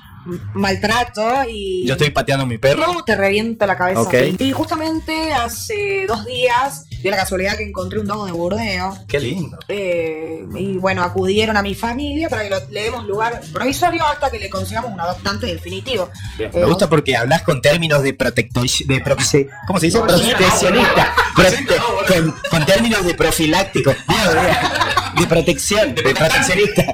Maltrato 0.53 1.43
y. 1.47 1.85
Yo 1.85 1.93
estoy 1.93 2.09
pateando 2.11 2.43
a 2.43 2.47
mi 2.47 2.57
perro. 2.57 2.93
No, 2.93 3.03
te 3.03 3.15
revienta 3.15 3.65
la 3.65 3.77
cabeza. 3.77 4.09
Y 4.37 4.51
justamente 4.51 5.33
hace 5.33 6.05
dos 6.07 6.25
días, 6.25 6.85
dio 7.01 7.11
la 7.11 7.17
casualidad 7.17 7.57
que 7.57 7.63
encontré 7.63 7.99
un 7.99 8.07
dogo 8.07 8.25
de 8.25 8.31
burdeo. 8.31 8.97
Qué 9.07 9.19
lindo. 9.19 9.57
Eh, 9.67 10.45
y 10.55 10.77
bueno, 10.77 11.03
acudieron 11.03 11.57
a 11.57 11.61
mi 11.61 11.75
familia 11.75 12.29
para 12.29 12.43
que 12.43 12.49
lo- 12.49 12.69
le 12.69 12.83
demos 12.83 13.05
lugar 13.05 13.41
provisorio 13.53 14.05
hasta 14.05 14.29
que 14.29 14.39
le 14.39 14.49
consigamos 14.49 14.91
un 14.91 14.99
adoptante 14.99 15.45
definitivo. 15.47 16.09
Bien, 16.37 16.49
Eh, 16.53 16.59
Me 16.59 16.65
gusta 16.65 16.89
porque 16.89 17.15
hablas 17.15 17.43
con 17.43 17.61
términos 17.61 18.03
de 18.03 18.13
protector, 18.13 18.65
de 18.85 19.03
¿cómo 19.67 19.79
se 19.79 19.87
dice? 19.87 19.99
Proteccionista. 19.99 21.13
con, 22.07 22.35
con 22.49 22.65
términos 22.65 23.05
de 23.05 23.13
profiláctico. 23.13 23.93
De 25.19 25.27
protección, 25.27 25.95
de 25.95 26.01
proteccionista. 26.15 26.85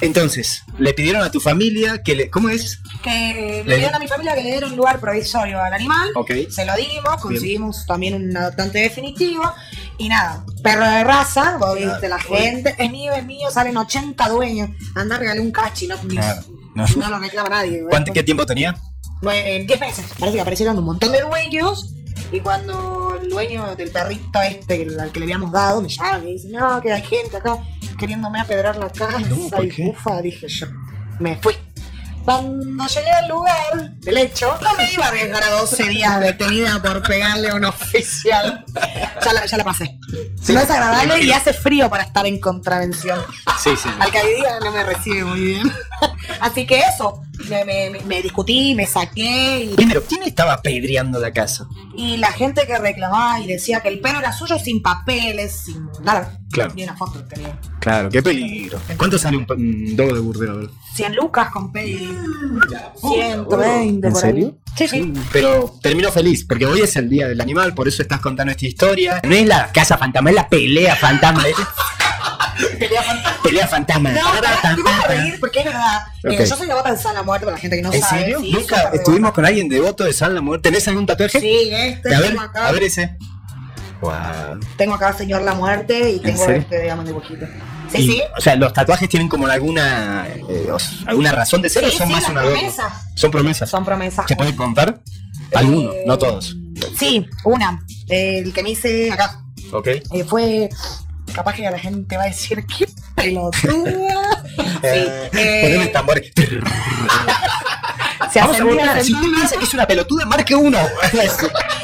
Entonces, 0.00 0.62
le 0.78 0.94
pidieron 0.94 1.22
a 1.22 1.30
tu 1.30 1.40
familia 1.40 2.02
que 2.02 2.14
le. 2.14 2.30
¿Cómo 2.30 2.48
es? 2.48 2.80
Que 3.02 3.10
Le- 3.44 3.64
le 3.64 3.76
dieron 3.78 3.94
a 3.94 3.98
mi 3.98 4.08
familia 4.08 4.34
que 4.34 4.42
le 4.42 4.50
dieron 4.52 4.76
lugar 4.76 5.00
provisorio 5.00 5.60
al 5.60 5.72
animal. 5.74 6.08
Se 6.50 6.64
lo 6.64 6.74
dimos, 6.76 7.20
conseguimos 7.20 7.86
también 7.86 8.14
un 8.14 8.36
adoptante 8.36 8.78
definitivo. 8.80 9.42
Y 9.98 10.08
nada, 10.08 10.44
perro 10.62 10.88
de 10.88 11.02
raza, 11.04 11.56
vos 11.58 11.76
viste 11.76 12.08
la 12.08 12.20
gente, 12.20 12.74
es 12.78 12.90
mío, 12.90 13.12
es 13.12 13.24
mío, 13.26 13.50
salen 13.50 13.76
80 13.76 14.28
dueños. 14.28 14.70
Anda, 14.94 15.18
regalé 15.18 15.40
un 15.40 15.50
cachi, 15.50 15.88
no, 15.88 15.96
Claro, 15.96 16.42
no. 16.74 16.86
no 16.86 17.10
lo 17.10 17.18
reclama 17.18 17.48
nadie. 17.48 17.84
¿Cuánto, 17.90 18.12
¿Qué 18.12 18.22
tiempo 18.22 18.46
tenía? 18.46 18.76
En 19.22 19.66
10 19.66 19.80
meses. 19.80 20.04
Parece 20.18 20.36
que 20.36 20.40
aparecieron 20.40 20.78
un 20.78 20.84
montón 20.84 21.10
de 21.10 21.20
dueños. 21.22 21.94
Y 22.30 22.40
cuando 22.40 23.18
el 23.20 23.28
dueño 23.30 23.74
del 23.74 23.90
perrito 23.90 24.40
este 24.42 24.86
al 25.00 25.10
que 25.10 25.20
le 25.20 25.24
habíamos 25.24 25.50
dado 25.50 25.80
me 25.80 25.88
llama 25.88 26.20
y 26.24 26.34
dice, 26.34 26.48
no, 26.48 26.80
que 26.80 26.92
hay 26.92 27.02
gente 27.02 27.36
acá 27.36 27.58
queriéndome 27.98 28.40
apedrar 28.40 28.76
la 28.76 28.90
casa. 28.90 29.18
No, 29.20 29.48
¿por 29.48 29.64
y 29.64 29.88
ufa, 29.88 30.20
dije 30.22 30.46
yo. 30.48 30.66
Me 31.18 31.36
fui. 31.36 31.54
Cuando 32.32 32.86
llegué 32.86 33.10
al 33.10 33.26
lugar 33.28 33.90
del 34.00 34.18
hecho, 34.18 34.54
no 34.60 34.74
me 34.74 34.92
iba 34.92 35.06
a 35.06 35.08
arriesgar 35.08 35.42
a 35.42 35.50
12 35.60 35.88
días 35.88 36.20
detenida 36.20 36.82
por 36.82 37.02
pegarle 37.02 37.48
a 37.48 37.54
un 37.54 37.64
oficial. 37.64 38.66
Ya 39.24 39.32
la, 39.32 39.46
ya 39.46 39.56
la 39.56 39.64
pasé. 39.64 39.98
no 40.48 40.60
es 40.60 40.70
agradable 40.70 41.22
y 41.24 41.32
hace 41.32 41.54
frío 41.54 41.88
para 41.88 42.02
estar 42.02 42.26
en 42.26 42.38
contravención. 42.38 43.18
Sí, 43.62 43.70
sí. 43.82 43.88
Al 43.98 44.10
día 44.10 44.60
no 44.62 44.70
me 44.72 44.84
recibe 44.84 45.24
muy 45.24 45.40
bien. 45.40 45.72
Así 46.40 46.66
que 46.66 46.80
eso, 46.80 47.22
me, 47.48 47.64
me- 47.64 47.90
me- 47.90 48.00
me 48.00 48.20
discutí, 48.22 48.74
me 48.74 48.86
saqué 48.86 49.64
y, 49.64 49.74
¿quién 49.76 50.22
estaba 50.24 50.52
apedreando 50.52 51.18
la 51.18 51.32
casa? 51.32 51.66
y 51.96 52.18
la 52.18 52.30
gente 52.30 52.66
que 52.66 52.78
reclamaba 52.78 53.40
y 53.40 53.46
decía 53.46 53.80
que 53.80 53.88
el 53.88 54.00
pelo 54.00 54.18
era 54.20 54.32
suyo 54.32 54.58
sin 54.58 54.82
papeles, 54.82 55.62
sin 55.64 55.88
nada. 56.02 56.38
Claro. 56.66 56.74
Una 56.82 56.96
foto 56.96 57.24
tenía. 57.24 57.58
Claro, 57.80 58.08
qué 58.10 58.22
peligro. 58.22 58.78
¿Cuánto 58.96 59.18
sale 59.18 59.36
un, 59.36 59.46
un 59.50 59.96
dogo 59.96 60.14
de 60.14 60.20
burdeo? 60.20 60.52
A 60.52 60.56
ver. 60.56 60.70
100 60.94 61.16
lucas 61.16 61.50
con 61.50 61.72
peli. 61.72 62.16
120 63.00 64.06
¿En 64.06 64.12
por 64.12 64.20
serio? 64.20 64.46
ahí. 64.48 64.54
Sí, 64.76 64.88
sí. 64.88 65.12
Pero 65.32 65.74
termino 65.82 66.10
feliz, 66.12 66.44
porque 66.44 66.66
hoy 66.66 66.80
es 66.80 66.94
el 66.96 67.08
día 67.08 67.26
del 67.28 67.40
animal, 67.40 67.74
por 67.74 67.88
eso 67.88 68.02
estás 68.02 68.20
contando 68.20 68.50
esta 68.52 68.66
historia. 68.66 69.20
No 69.24 69.34
es 69.34 69.46
la 69.46 69.72
casa 69.72 69.98
fantasma, 69.98 70.30
es 70.30 70.36
la 70.36 70.48
pelea 70.48 70.94
fantasma. 70.96 71.46
¿eh? 71.48 71.52
Pelea 72.78 73.02
fantasma. 73.02 73.42
pelea 73.42 73.68
fantasma. 73.68 74.10
No, 74.10 74.20
te 74.40 74.82
vas 74.82 75.04
a 75.04 75.06
reír 75.08 75.36
porque 75.38 75.60
es 75.60 75.64
verdad. 75.66 76.00
Eh, 76.24 76.44
yo 76.48 76.56
soy 76.56 76.66
devota 76.66 76.90
de 76.90 76.98
San 76.98 77.24
Muerte 77.24 77.44
para 77.46 77.56
la 77.56 77.60
gente 77.60 77.76
que 77.76 77.82
no 77.82 77.92
¿En 77.92 78.00
sabe. 78.00 78.20
serio? 78.22 78.40
Sí, 78.40 78.52
Nunca 78.52 78.90
estuvimos 78.92 79.32
con 79.32 79.44
alguien 79.46 79.68
devoto 79.68 80.02
de 80.04 80.12
San 80.12 80.34
la 80.34 80.40
Muerte. 80.40 80.68
¿Tenés 80.68 80.88
algún 80.88 81.06
tatuaje? 81.06 81.40
Sí, 81.40 81.70
este 81.72 82.14
a 82.14 82.20
ver, 82.20 82.36
a 82.54 82.72
ver 82.72 82.82
ese. 82.82 83.16
Wow. 84.00 84.60
Tengo 84.76 84.94
acá 84.94 85.12
Señor 85.12 85.42
la 85.42 85.54
Muerte 85.54 86.10
y 86.10 86.20
tengo 86.20 86.44
este, 86.44 86.82
digamos, 86.82 87.04
dibujito. 87.06 87.46
Sí, 87.90 88.02
Y, 88.02 88.06
sí. 88.12 88.22
O 88.36 88.40
sea, 88.40 88.54
los 88.56 88.72
tatuajes 88.72 89.08
tienen 89.08 89.28
como 89.28 89.46
alguna 89.46 90.26
eh, 90.28 90.68
alguna 91.06 91.32
razón 91.32 91.62
de 91.62 91.68
ser 91.70 91.84
o 91.84 91.90
Sí, 91.90 91.96
son 91.98 92.06
sí, 92.08 92.12
más 92.12 92.28
una 92.28 92.42
promesas. 92.42 92.92
Son 93.14 93.30
promesas. 93.30 93.70
Son 93.70 93.84
promesas. 93.84 94.26
¿Se 94.28 94.36
puede 94.36 94.54
contar? 94.54 95.00
Algunos, 95.54 95.94
Eh, 95.94 96.04
no 96.06 96.18
todos. 96.18 96.56
Sí, 96.98 97.26
una. 97.44 97.84
El 98.08 98.52
que 98.52 98.62
me 98.62 98.70
hice 98.70 99.10
acá. 99.10 99.42
Ok. 99.72 99.86
eh, 99.88 100.24
fue. 100.28 100.68
Capaz 101.34 101.54
que 101.54 101.62
la 101.62 101.78
gente 101.78 102.16
va 102.16 102.22
a 102.24 102.26
decir, 102.26 102.64
qué 102.66 102.88
pelotuda. 103.14 104.44
Eh, 104.82 105.28
eh, 105.32 105.80
el 105.82 105.92
tambor. 105.92 106.20
Se 108.32 108.40
Vamos 108.40 108.56
a. 108.80 109.00
Si 109.02 109.12
usted 109.14 109.28
me 109.28 109.40
dice 109.42 109.56
que 109.56 109.64
es 109.64 109.74
una 109.74 109.86
pelotuda, 109.86 110.24
marque 110.26 110.54
uno. 110.54 110.78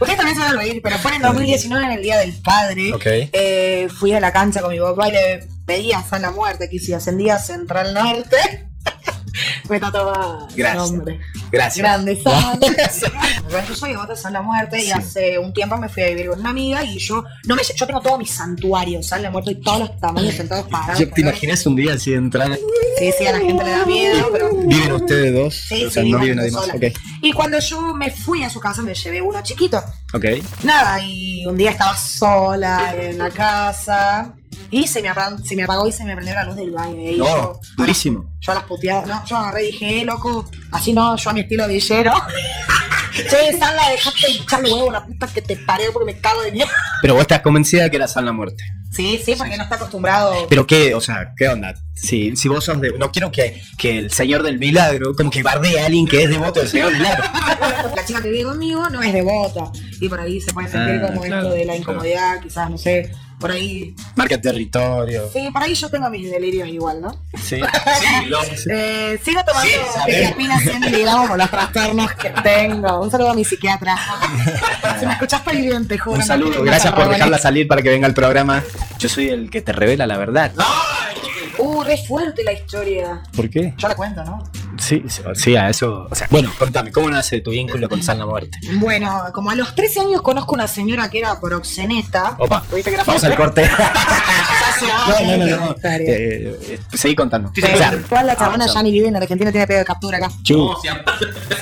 Ustedes 0.00 0.16
también 0.16 0.36
se 0.36 0.42
van 0.42 0.56
a 0.56 0.60
reír, 0.60 0.80
pero 0.82 0.98
fue 0.98 1.12
en 1.12 1.16
el 1.16 1.22
2019, 1.22 1.84
en 1.84 1.92
el 1.92 2.02
Día 2.02 2.18
del 2.18 2.34
Padre. 2.34 2.92
Ok. 2.92 3.06
Eh, 3.06 3.88
fui 3.98 4.12
a 4.12 4.20
la 4.20 4.32
cancha 4.32 4.60
con 4.60 4.72
mi 4.72 4.78
papá 4.78 5.08
y 5.08 5.12
le 5.12 5.46
pedí 5.64 5.92
a 5.92 6.02
San 6.02 6.22
la 6.22 6.30
Muerte 6.30 6.68
que 6.70 6.78
si 6.78 6.92
ascendía 6.92 7.36
a 7.36 7.38
Central 7.38 7.94
Norte, 7.94 8.65
me 9.68 9.80
tatuaba 9.80 10.46
el 10.50 10.56
Gracias. 10.56 10.92
nombre. 10.92 11.20
Gracias. 11.50 11.78
Grande 11.82 12.16
yo 13.68 13.74
soy 13.74 13.90
devota 13.90 14.12
de 14.14 14.18
San 14.18 14.32
la 14.32 14.42
Muerte 14.42 14.78
y 14.78 14.86
Sí. 14.86 14.92
hace 14.92 15.38
un 15.38 15.52
tiempo 15.52 15.76
me 15.76 15.88
fui 15.88 16.02
a 16.02 16.06
vivir 16.08 16.28
con 16.28 16.40
una 16.40 16.50
amiga 16.50 16.84
y 16.84 16.98
yo 16.98 17.24
no 17.46 17.54
me 17.56 17.62
yo 17.62 17.86
tengo 17.86 18.00
todos 18.00 18.18
mis 18.18 18.30
santuarios, 18.30 19.06
San 19.06 19.22
la 19.22 19.30
Muerte 19.30 19.52
y 19.52 19.54
todos 19.60 19.80
los 19.80 20.00
tamaños 20.00 20.34
sentados 20.34 20.66
parados. 20.68 21.02
¿Te 21.14 21.20
imaginas 21.20 21.64
un 21.66 21.76
día 21.76 21.94
así 21.94 22.10
de 22.10 22.16
entrar? 22.18 22.50
Sí, 22.98 23.10
sí, 23.16 23.26
a 23.26 23.32
la 23.32 23.38
gente 23.40 23.64
le 23.64 23.70
da 23.70 23.86
miedo, 23.86 24.28
pero 24.32 24.50
¿Viven 24.54 24.92
ustedes 24.92 25.34
dos? 25.34 25.54
Sí, 25.54 25.84
o 25.84 25.90
sea, 25.90 26.02
sí, 26.02 26.10
no 26.10 26.18
viven 26.18 26.36
nadie 26.36 26.50
más. 26.50 26.68
Y 27.22 27.32
cuando 27.32 27.58
yo 27.58 27.94
me 27.94 28.10
fui 28.10 28.42
a 28.44 28.50
su 28.50 28.60
casa 28.60 28.82
me 28.82 28.94
llevé 28.94 29.20
uno 29.20 29.42
chiquito. 29.42 29.82
Ok. 30.12 30.24
Nada, 30.64 31.00
y 31.02 31.44
un 31.46 31.56
día 31.56 31.70
estaba 31.70 31.96
sola 31.96 32.94
en 32.98 33.18
la 33.18 33.30
casa 33.30 34.34
y 34.70 34.86
se 34.86 35.02
me, 35.02 35.08
apagó, 35.08 35.38
se 35.38 35.56
me 35.56 35.64
apagó 35.64 35.86
y 35.88 35.92
se 35.92 36.04
me 36.04 36.14
prendió 36.14 36.34
la 36.34 36.44
luz 36.44 36.56
del 36.56 36.70
baño. 36.70 37.00
Y 37.10 37.16
No, 37.16 37.24
yo, 37.26 37.60
durísimo. 37.76 38.30
yo 38.40 38.52
a 38.52 38.54
las 38.56 38.64
puteadas, 38.64 39.06
no, 39.06 39.24
yo 39.26 39.36
agarré 39.36 39.64
y 39.68 39.72
dije, 39.72 40.00
eh, 40.00 40.04
loco, 40.04 40.48
así 40.72 40.92
no, 40.92 41.16
yo 41.16 41.30
a 41.30 41.32
mi 41.32 41.40
estilo 41.40 41.66
villero. 41.68 42.12
che, 43.12 43.58
Sala, 43.58 43.90
dejaste 43.90 44.26
de 44.26 44.32
echar 44.34 44.62
huevo 44.62 44.90
la 44.90 45.04
puta 45.04 45.26
que 45.28 45.42
te 45.42 45.56
paré 45.56 45.84
porque 45.92 46.12
me 46.12 46.20
cago 46.20 46.42
de 46.42 46.52
miedo. 46.52 46.68
Pero 47.02 47.14
vos 47.14 47.22
estás 47.22 47.40
convencida 47.40 47.88
que 47.90 47.96
era 47.96 48.08
San 48.08 48.24
la 48.24 48.32
Muerte. 48.32 48.62
Sí, 48.92 49.20
sí, 49.22 49.34
porque 49.36 49.56
no 49.58 49.64
está 49.64 49.74
acostumbrado. 49.76 50.46
Pero 50.48 50.66
qué, 50.66 50.94
o 50.94 51.00
sea, 51.02 51.32
¿qué 51.36 51.48
onda? 51.48 51.74
Si, 51.94 52.34
si 52.34 52.48
vos 52.48 52.64
sos 52.64 52.80
de. 52.80 52.92
No 52.98 53.10
quiero 53.12 53.30
que, 53.30 53.60
que 53.76 53.98
el 53.98 54.10
Señor 54.10 54.42
del 54.42 54.58
Milagro, 54.58 55.14
como 55.14 55.30
que 55.30 55.42
bardee 55.42 55.78
a 55.80 55.86
alguien 55.86 56.06
que 56.06 56.22
es 56.22 56.30
devoto 56.30 56.60
del 56.60 56.68
Señor 56.68 56.88
del 56.90 56.98
Milagro. 56.98 57.24
La 57.94 58.04
chica 58.06 58.22
que 58.22 58.30
vive 58.30 58.44
conmigo 58.44 58.88
no 58.88 59.02
es 59.02 59.12
devota. 59.12 59.70
Y 60.00 60.08
por 60.08 60.20
ahí 60.20 60.40
se 60.40 60.52
puede 60.52 60.68
sentir 60.68 61.00
Ah, 61.02 61.08
como 61.08 61.20
claro, 61.22 61.42
esto 61.42 61.54
de 61.54 61.64
la 61.66 61.72
claro. 61.74 61.80
incomodidad, 61.80 62.40
quizás, 62.40 62.70
no 62.70 62.78
sé. 62.78 63.12
Por 63.38 63.50
ahí. 63.52 63.94
Marca 64.14 64.40
territorio. 64.40 65.28
Sí, 65.30 65.50
por 65.52 65.62
ahí 65.62 65.74
yo 65.74 65.90
tengo 65.90 66.08
mis 66.08 66.30
delirios 66.30 66.68
igual, 66.68 67.02
¿no? 67.02 67.10
Sí. 67.34 67.56
Sí, 67.60 68.26
lo- 68.28 68.38
Eh, 68.70 69.20
sigo 69.22 69.42
tomando 69.44 69.68
Sí, 69.70 69.76
sabemos. 69.94 70.36
terapia 70.36 70.58
100 70.60 70.80
miligramos 70.80 71.28
por 71.28 71.38
los 71.38 71.50
trastornos 71.50 72.12
que 72.12 72.30
tengo. 72.42 73.00
Un 73.02 73.10
saludo 73.10 73.30
a 73.30 73.34
mi 73.34 73.44
psiquiatra. 73.44 73.96
si 75.00 75.06
me 75.06 75.12
escuchás 75.12 75.40
estoy 75.40 75.60
bien, 75.62 75.86
te 75.86 75.98
juro. 75.98 76.14
Un 76.14 76.20
no 76.20 76.26
saludo, 76.26 76.62
gracias 76.62 76.94
por 76.94 77.08
dejarla 77.10 77.38
salir 77.38 77.68
para 77.68 77.82
que 77.82 77.90
venga 77.90 78.06
al 78.06 78.14
programa. 78.14 78.62
Yo 78.98 79.08
soy 79.08 79.28
el 79.28 79.50
que 79.50 79.60
te 79.60 79.72
revela 79.72 80.06
la 80.06 80.16
verdad. 80.16 80.52
Uh, 81.58 81.82
re 81.82 81.96
fuerte 81.98 82.42
la 82.44 82.52
historia. 82.52 83.22
¿Por 83.34 83.48
qué? 83.50 83.74
Yo 83.76 83.88
la 83.88 83.94
cuento, 83.94 84.24
¿no? 84.24 84.42
Sí, 84.78 85.04
sí, 85.08 85.22
sí, 85.34 85.56
a 85.56 85.68
eso. 85.68 86.08
O 86.10 86.14
sea, 86.14 86.26
bueno, 86.30 86.52
contame, 86.58 86.92
¿cómo 86.92 87.10
nace 87.10 87.40
tu 87.40 87.50
vínculo 87.50 87.88
con 87.88 88.02
San 88.02 88.18
la 88.18 88.26
Muerte? 88.26 88.58
Bueno, 88.74 89.24
como 89.32 89.50
a 89.50 89.54
los 89.54 89.74
13 89.74 90.00
años 90.00 90.22
conozco 90.22 90.54
una 90.54 90.68
señora 90.68 91.08
que 91.10 91.18
era 91.18 91.40
proxeneta. 91.40 92.36
Opa, 92.38 92.64
¿Viste 92.74 92.90
que 92.90 92.96
vamos 92.96 93.24
al 93.24 93.36
corte. 93.36 93.68
no, 94.80 95.20
no, 95.20 95.36
no, 95.36 95.56
no. 95.56 95.70
Historia. 95.72 96.12
Eh, 96.12 96.58
eh, 96.62 96.80
seguí 96.94 97.14
contando. 97.14 97.50
Sí, 97.54 97.62
O 97.62 97.76
sea, 97.76 97.96
Toda 98.08 98.22
la 98.22 98.36
chabona 98.36 98.64
ah, 98.66 98.72
ya 98.72 98.82
ni 98.82 98.90
vive 98.90 99.08
en 99.08 99.16
Argentina, 99.16 99.50
tiene 99.50 99.66
pedo 99.66 99.78
de 99.78 99.84
captura 99.84 100.18
acá. 100.18 100.30
chu. 100.42 100.56
¿Cómo 100.56 100.80
se 100.80 100.88
llama? 100.88 101.02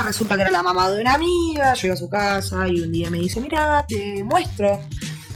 Resulta 0.04 0.36
que 0.36 0.42
era 0.42 0.50
la 0.50 0.62
mamá 0.62 0.90
de 0.90 1.00
una 1.00 1.14
amiga, 1.14 1.74
yo 1.74 1.86
iba 1.88 1.94
a 1.94 1.98
su 1.98 2.08
casa 2.08 2.68
y 2.68 2.80
un 2.80 2.92
día 2.92 3.10
me 3.10 3.18
dice, 3.18 3.40
mira, 3.40 3.84
te 3.86 4.22
muestro. 4.24 4.80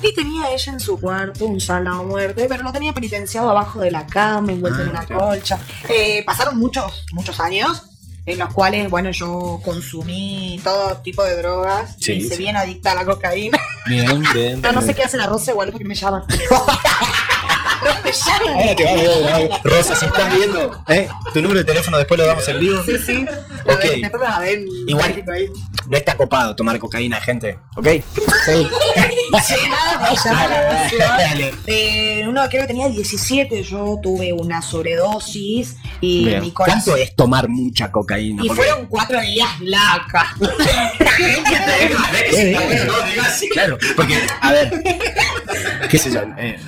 Y 0.02 0.14
tenía 0.14 0.50
ella 0.52 0.72
en 0.72 0.80
su 0.80 1.00
cuarto 1.00 1.44
un 1.44 1.60
salado 1.60 2.04
muerte, 2.04 2.46
pero 2.48 2.62
lo 2.62 2.72
tenía 2.72 2.92
penitenciado 2.92 3.50
abajo 3.50 3.80
de 3.80 3.90
la 3.90 4.06
cama, 4.06 4.52
envuelto 4.52 4.80
en 4.82 4.88
Ah, 4.88 4.90
una 4.90 5.04
claro. 5.06 5.26
colcha. 5.26 5.58
Eh, 5.88 6.22
pasaron 6.24 6.56
muchos, 6.58 7.04
muchos 7.12 7.40
años 7.40 7.82
en 8.26 8.38
los 8.38 8.52
cuales, 8.52 8.90
bueno, 8.90 9.10
yo 9.10 9.60
consumí 9.64 10.60
todo 10.62 10.98
tipo 10.98 11.24
de 11.24 11.36
drogas. 11.36 11.96
Sí, 11.98 12.12
y 12.12 12.16
hice 12.18 12.36
sí. 12.36 12.42
bien 12.42 12.56
adicta 12.56 12.92
a 12.92 12.94
la 12.94 13.04
cocaína. 13.06 13.58
Bien, 13.86 14.22
bien. 14.34 14.60
No, 14.62 14.70
no 14.72 14.82
sé 14.82 14.94
qué 14.94 15.02
hace 15.02 15.16
la 15.16 15.26
Rosa 15.26 15.50
igual 15.50 15.70
porque 15.72 15.86
me 15.86 15.94
llaman. 15.94 16.22
no 16.28 17.94
me 18.04 18.12
llaman. 18.12 18.54
Ahora 18.54 18.74
te 18.76 18.84
va 18.84 18.90
a 18.90 18.94
ver, 18.94 19.08
va 19.24 19.34
a 19.34 19.38
ver. 19.38 19.50
Rosa, 19.64 19.96
si 19.96 20.04
estás 20.04 20.34
viendo, 20.36 20.84
¿eh? 20.88 21.08
tu 21.32 21.40
número 21.42 21.60
de 21.60 21.64
teléfono 21.64 21.96
después 21.98 22.18
lo 22.20 22.26
damos 22.26 22.46
en 22.48 22.60
vivo. 22.60 22.82
Sí, 22.84 22.98
sí. 22.98 23.26
Ok. 23.64 23.84
A 24.04 24.08
ver, 24.10 24.20
la 24.20 24.38
ven. 24.40 24.66
Igual. 24.86 25.24
No 25.88 25.96
está 25.96 26.16
copado 26.16 26.54
tomar 26.54 26.78
cocaína, 26.78 27.20
gente. 27.20 27.58
¿Ok? 27.76 27.86
Sí. 28.44 28.68
Eh, 31.66 32.24
uno 32.26 32.48
creo 32.48 32.62
que 32.62 32.68
tenía 32.68 32.88
17, 32.88 33.62
yo 33.62 33.98
tuve 34.02 34.32
una 34.32 34.62
sobredosis 34.62 35.76
y 36.00 36.24
Bien. 36.24 36.40
mi 36.40 36.50
corazón. 36.50 36.82
¿Cuánto 36.82 37.02
es 37.02 37.14
tomar 37.14 37.48
mucha 37.48 37.92
cocaína? 37.92 38.42
Y 38.44 38.48
fueron 38.48 38.86
cuatro 38.86 39.20
días 39.20 39.48
lacas. 39.60 40.28
Claro, 43.52 43.78
porque, 43.96 44.16
a 44.40 44.52
ver, 44.52 44.82
qué 45.90 45.98
sé 45.98 46.12
yo, 46.12 46.20
eh, 46.38 46.58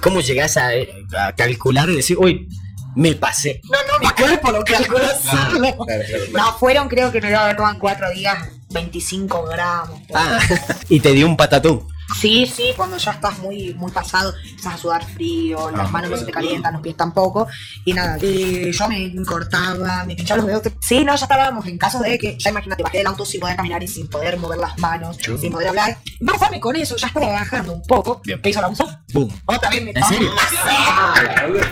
¿cómo 0.00 0.20
llegás 0.20 0.56
a, 0.56 0.74
eh, 0.74 0.88
a 1.18 1.32
calcular 1.32 1.88
y 1.88 1.96
decir, 1.96 2.16
uy, 2.18 2.48
me 2.94 3.14
pasé? 3.14 3.60
No, 3.64 3.78
no, 3.90 3.98
mi 4.00 4.14
cuerpo 4.14 4.50
lo 4.50 4.64
calculó 4.64 5.06
solo. 5.20 5.86
No, 6.32 6.52
fueron 6.58 6.88
creo 6.88 7.10
que 7.10 7.20
me 7.20 7.30
tomado 7.30 7.70
en 7.70 7.78
cuatro 7.78 8.10
días 8.10 8.36
25 8.72 9.44
gramos. 9.44 10.00
Ah, 10.14 10.38
y 10.88 11.00
te 11.00 11.12
dio 11.12 11.26
un 11.26 11.36
patatú. 11.36 11.86
Sí, 12.20 12.46
sí, 12.46 12.72
cuando 12.76 12.96
ya 12.96 13.12
estás 13.12 13.38
muy, 13.38 13.74
muy 13.74 13.90
pasado, 13.90 14.32
empiezas 14.36 14.74
a 14.74 14.78
sudar 14.78 15.04
frío, 15.04 15.70
las 15.70 15.88
Ah, 15.88 15.90
manos 15.90 16.10
no 16.10 16.16
se 16.16 16.24
te 16.24 16.32
calientan, 16.32 16.74
los 16.74 16.82
pies 16.82 16.96
tampoco. 16.96 17.46
Y 17.84 17.92
nada, 17.92 18.18
y 18.22 18.70
yo 18.70 18.88
me 18.88 19.12
cortaba, 19.24 20.04
me 20.04 20.14
pinchaba 20.14 20.38
los 20.42 20.46
dedos. 20.46 20.62
Sí, 20.80 21.04
no, 21.04 21.14
ya 21.16 21.24
estábamos 21.24 21.66
en 21.66 21.78
caso 21.78 21.98
de 22.00 22.18
que, 22.18 22.38
ya 22.38 22.50
imagínate, 22.50 22.82
bajé 22.82 22.98
del 22.98 23.06
auto 23.06 23.24
sin 23.24 23.40
poder 23.40 23.56
caminar 23.56 23.82
y 23.82 23.88
sin 23.88 24.08
poder 24.08 24.38
mover 24.38 24.58
las 24.58 24.78
manos, 24.78 25.16
sin 25.40 25.52
poder 25.52 25.68
hablar. 25.68 25.98
Fue 26.38 26.60
con 26.60 26.76
eso, 26.76 26.96
ya 26.96 27.06
estaba 27.06 27.26
bajando 27.32 27.72
un 27.72 27.82
poco. 27.82 28.20
Bien. 28.24 28.40
¿Qué 28.42 28.50
hizo 28.50 28.60
la 28.60 28.66
abuso? 28.66 28.86
Boom. 29.12 29.32
Otra 29.46 29.70
vez 29.70 29.82
me 29.82 29.90
¿En 29.90 30.04
serio? 30.04 30.30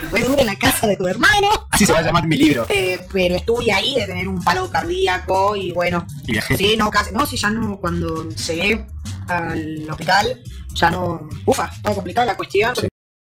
Fue 0.09 0.21
duro 0.21 0.39
en 0.39 0.47
la 0.47 0.55
casa 0.55 0.87
de 0.87 0.97
tu 0.97 1.07
hermano. 1.07 1.47
Así 1.69 1.85
se 1.85 1.93
va 1.93 1.99
a 1.99 2.01
llamar 2.01 2.25
mi 2.27 2.37
libro. 2.37 2.65
Eh, 2.69 2.99
pero 3.11 3.35
estuve 3.35 3.71
ahí 3.71 3.95
de 3.95 4.05
tener 4.07 4.27
un 4.27 4.43
palo 4.43 4.69
cardíaco 4.69 5.55
y 5.55 5.71
bueno, 5.71 6.05
Y 6.25 6.33
viajé. 6.33 6.57
Sí, 6.57 6.75
no, 6.77 6.89
casi. 6.89 7.13
No, 7.13 7.25
si 7.25 7.37
ya 7.37 7.49
no, 7.49 7.77
cuando 7.79 8.27
llegué 8.29 8.85
al 9.37 9.89
hospital, 9.89 10.41
ya 10.73 10.89
no. 10.89 11.29
Ufa, 11.45 11.69
estaba 11.73 11.95
complicada 11.95 12.27
la 12.27 12.37
cuestión. 12.37 12.73